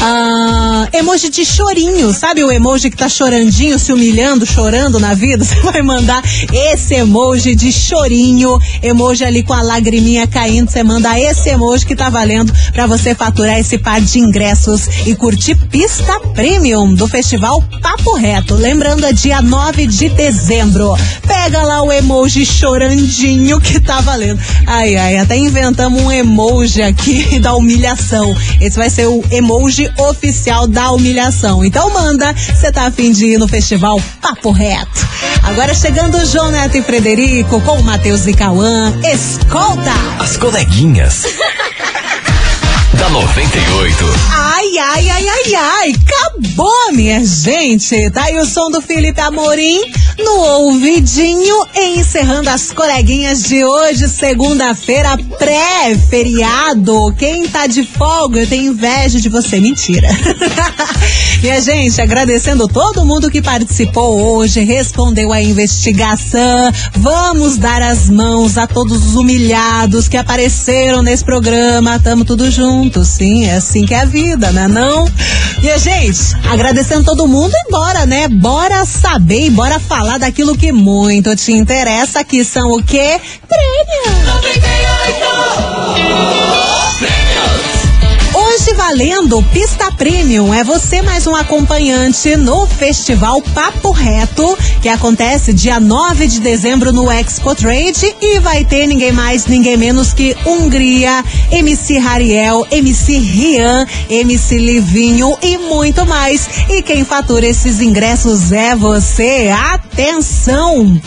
Ah, 0.01 0.87
emoji 0.93 1.29
de 1.29 1.45
chorinho, 1.45 2.13
sabe 2.13 2.43
o 2.43 2.51
emoji 2.51 2.89
que 2.89 2.97
tá 2.97 3.09
chorandinho, 3.09 3.77
se 3.77 3.91
humilhando, 3.91 4.14
chorando 4.45 4.99
na 4.99 5.13
vida? 5.13 5.43
Você 5.45 5.59
vai 5.61 5.81
mandar 5.81 6.23
esse 6.51 6.95
emoji 6.95 7.55
de 7.55 7.71
chorinho, 7.71 8.57
emoji 8.81 9.23
ali 9.23 9.43
com 9.43 9.53
a 9.53 9.61
lagriminha 9.61 10.25
caindo, 10.25 10.69
você 10.69 10.83
manda 10.83 11.19
esse 11.19 11.49
emoji 11.49 11.85
que 11.85 11.95
tá 11.95 12.09
valendo 12.09 12.53
pra 12.71 12.87
você 12.87 13.13
faturar 13.13 13.59
esse 13.59 13.77
par 13.77 13.99
de 13.99 14.19
ingressos 14.19 14.87
e 15.05 15.15
curtir 15.15 15.55
pista 15.69 16.19
premium 16.33 16.93
do 16.93 17.07
festival 17.07 17.61
Papo 17.81 18.15
Reto. 18.15 18.55
Lembrando, 18.55 19.05
é 19.05 19.13
dia 19.13 19.41
9 19.41 19.87
de 19.87 20.09
dezembro. 20.09 20.95
Pega 21.27 21.61
lá 21.63 21.81
o 21.81 21.91
emoji 21.91 22.45
chorandinho 22.45 23.59
que 23.59 23.79
tá 23.79 24.01
valendo. 24.01 24.39
Ai, 24.65 24.95
ai, 24.95 25.17
até 25.17 25.37
inventamos 25.37 26.01
um 26.01 26.11
emoji 26.11 26.81
aqui 26.81 27.39
da 27.39 27.53
humilhação. 27.55 28.35
Esse 28.61 28.77
vai 28.77 28.89
ser 28.89 29.07
o 29.07 29.23
emoji 29.31 29.89
oficial 29.97 30.67
da 30.67 30.91
humilhação. 30.91 31.63
Então 31.63 31.91
manda, 31.93 32.33
você 32.33 32.71
tá 32.71 32.85
afim 32.85 33.11
de 33.11 33.25
ir 33.25 33.37
no 33.37 33.47
festival 33.47 34.01
Papo 34.21 34.51
Reto. 34.51 35.07
Agora 35.43 35.73
chegando 35.73 36.17
o 36.17 36.25
João 36.25 36.51
Neto 36.51 36.77
e 36.77 36.81
Frederico 36.81 37.61
com 37.61 37.79
o 37.79 37.83
Matheus 37.83 38.25
e 38.27 38.33
Cauã. 38.33 38.93
Escolta! 39.03 39.91
As 40.19 40.37
coleguinhas. 40.37 41.23
da 42.95 43.09
98. 43.09 44.05
Ai, 44.31 44.77
ai, 44.77 45.09
ai, 45.09 45.27
ai, 45.27 45.55
ai, 45.55 45.93
acabou, 45.93 46.93
minha 46.93 47.23
gente. 47.25 48.09
Tá 48.11 48.23
aí 48.23 48.37
o 48.37 48.45
som 48.45 48.69
do 48.69 48.81
Felipe 48.81 49.19
Amorim 49.21 49.81
no 50.17 50.31
ouvidinho, 50.31 51.55
encerrando 51.75 52.49
as 52.49 52.71
coleguinhas 52.71 53.43
de 53.43 53.63
hoje, 53.65 54.07
segunda-feira, 54.07 55.17
pré-feriado. 55.37 57.13
Quem 57.17 57.47
tá 57.47 57.67
de 57.67 57.83
folga, 57.83 58.39
eu 58.39 58.47
tenho 58.47 58.71
inveja 58.71 59.19
de 59.19 59.29
você. 59.29 59.59
Mentira. 59.59 60.07
minha 61.41 61.61
gente, 61.61 62.01
agradecendo 62.01 62.67
todo 62.67 63.05
mundo 63.05 63.29
que 63.29 63.41
participou 63.41 64.37
hoje, 64.37 64.61
respondeu 64.61 65.33
a 65.33 65.41
investigação. 65.41 66.71
Vamos 66.95 67.57
dar 67.57 67.81
as 67.81 68.09
mãos 68.09 68.57
a 68.57 68.67
todos 68.67 69.05
os 69.05 69.15
humilhados 69.15 70.07
que 70.07 70.17
apareceram 70.17 71.01
nesse 71.01 71.23
programa. 71.23 71.99
Tamo 71.99 72.23
tudo 72.23 72.49
junto, 72.49 72.84
sim, 73.03 73.45
é 73.45 73.55
assim 73.55 73.85
que 73.85 73.93
é 73.93 74.01
a 74.01 74.05
vida, 74.05 74.51
né 74.51 74.67
não? 74.67 75.09
Minha 75.59 75.77
gente, 75.79 76.35
agradecendo 76.49 77.03
todo 77.03 77.27
mundo 77.27 77.53
e 77.53 77.71
bora, 77.71 78.05
né? 78.05 78.27
Bora 78.27 78.85
saber 78.85 79.45
e 79.45 79.49
bora 79.49 79.79
falar 79.79 80.19
daquilo 80.19 80.57
que 80.57 80.71
muito 80.71 81.35
te 81.35 81.51
interessa, 81.51 82.23
que 82.23 82.43
são 82.43 82.71
o 82.71 82.83
quê? 82.83 83.19
Valendo 88.73 89.43
Pista 89.53 89.91
Premium 89.91 90.53
é 90.53 90.63
você 90.63 91.01
mais 91.01 91.27
um 91.27 91.35
acompanhante 91.35 92.35
no 92.35 92.65
Festival 92.65 93.41
Papo 93.41 93.91
Reto, 93.91 94.57
que 94.81 94.89
acontece 94.89 95.53
dia 95.53 95.79
9 95.79 96.27
de 96.27 96.39
dezembro 96.39 96.91
no 96.91 97.11
Expo 97.11 97.53
Trade 97.53 98.15
e 98.19 98.39
vai 98.39 98.65
ter 98.65 98.87
ninguém 98.87 99.11
mais, 99.11 99.45
ninguém 99.45 99.77
menos 99.77 100.13
que 100.13 100.35
Hungria, 100.45 101.23
MC 101.51 101.97
Rariel, 101.99 102.65
MC 102.71 103.19
Rian, 103.19 103.85
MC 104.09 104.57
Livinho 104.57 105.37
e 105.41 105.57
muito 105.57 106.05
mais. 106.05 106.47
E 106.69 106.81
quem 106.81 107.05
fatura 107.05 107.45
esses 107.45 107.81
ingressos 107.81 108.51
é 108.51 108.75
você. 108.75 109.53
Atenção! 109.73 110.99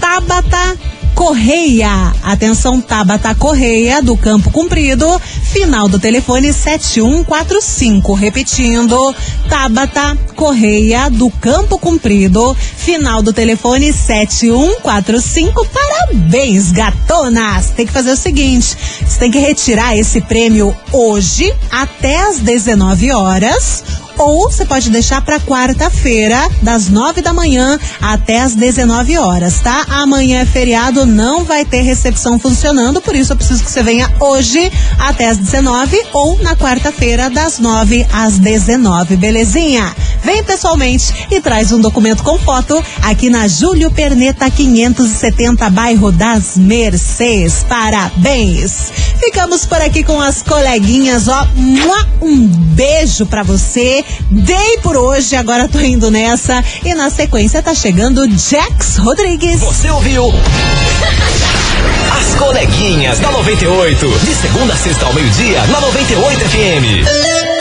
Tabata 0.00 0.91
Correia. 1.14 2.12
Atenção, 2.22 2.80
Tabata 2.80 3.34
Correia, 3.34 4.02
do 4.02 4.16
Campo 4.16 4.50
Comprido, 4.50 5.20
final 5.52 5.88
do 5.88 5.98
telefone 5.98 6.52
7145. 6.52 8.14
Repetindo, 8.14 9.14
Tabata 9.48 10.16
Correia, 10.34 11.08
do 11.10 11.30
Campo 11.30 11.78
Comprido, 11.78 12.54
final 12.54 13.22
do 13.22 13.32
telefone 13.32 13.92
7145. 13.92 15.66
Parabéns, 15.66 16.72
gatonas! 16.72 17.70
Tem 17.70 17.86
que 17.86 17.92
fazer 17.92 18.12
o 18.12 18.16
seguinte: 18.16 18.76
você 19.04 19.18
tem 19.18 19.30
que 19.30 19.38
retirar 19.38 19.96
esse 19.96 20.20
prêmio 20.20 20.74
hoje, 20.92 21.52
até 21.70 22.20
às 22.28 22.38
19 22.38 23.10
horas 23.12 24.01
ou 24.22 24.50
você 24.50 24.64
pode 24.64 24.90
deixar 24.90 25.20
para 25.20 25.40
quarta-feira, 25.40 26.48
das 26.62 26.88
9 26.88 27.20
da 27.20 27.32
manhã 27.32 27.78
até 28.00 28.40
as 28.40 28.54
19 28.54 29.18
horas, 29.18 29.60
tá? 29.60 29.84
Amanhã 29.88 30.40
é 30.40 30.46
feriado, 30.46 31.04
não 31.04 31.44
vai 31.44 31.64
ter 31.64 31.82
recepção 31.82 32.38
funcionando, 32.38 33.00
por 33.00 33.14
isso 33.14 33.32
eu 33.32 33.36
preciso 33.36 33.64
que 33.64 33.70
você 33.70 33.82
venha 33.82 34.12
hoje 34.20 34.70
até 34.98 35.28
as 35.28 35.36
19 35.36 36.00
ou 36.12 36.38
na 36.38 36.54
quarta-feira, 36.56 37.28
das 37.28 37.58
9 37.58 38.06
às 38.12 38.38
19, 38.38 39.16
belezinha? 39.16 39.94
Vem 40.22 40.42
pessoalmente 40.44 41.12
e 41.30 41.40
traz 41.40 41.72
um 41.72 41.80
documento 41.80 42.22
com 42.22 42.38
foto 42.38 42.82
aqui 43.02 43.28
na 43.28 43.48
Júlio 43.48 43.90
Perneta 43.90 44.48
570, 44.48 45.68
bairro 45.70 46.12
das 46.12 46.56
Mercês. 46.56 47.64
Parabéns! 47.68 48.92
Ficamos 49.24 49.64
por 49.64 49.80
aqui 49.80 50.02
com 50.02 50.20
as 50.20 50.42
coleguinhas, 50.42 51.28
ó. 51.28 51.46
Um 52.20 52.44
beijo 52.44 53.24
pra 53.24 53.44
você. 53.44 54.04
Dei 54.28 54.78
por 54.82 54.96
hoje, 54.96 55.36
agora 55.36 55.68
tô 55.68 55.78
indo 55.78 56.10
nessa. 56.10 56.62
E 56.84 56.92
na 56.92 57.08
sequência 57.08 57.62
tá 57.62 57.72
chegando 57.72 58.28
Jax 58.36 58.96
Rodrigues. 58.96 59.60
Você 59.60 59.88
ouviu? 59.90 60.24
As 62.18 62.34
coleguinhas 62.34 63.20
da 63.20 63.30
98. 63.30 64.08
De 64.24 64.34
segunda 64.34 64.74
a 64.74 64.76
sexta 64.76 65.06
ao 65.06 65.12
meio-dia, 65.12 65.64
na 65.68 65.80
98 65.80 66.40
FM. 66.40 67.51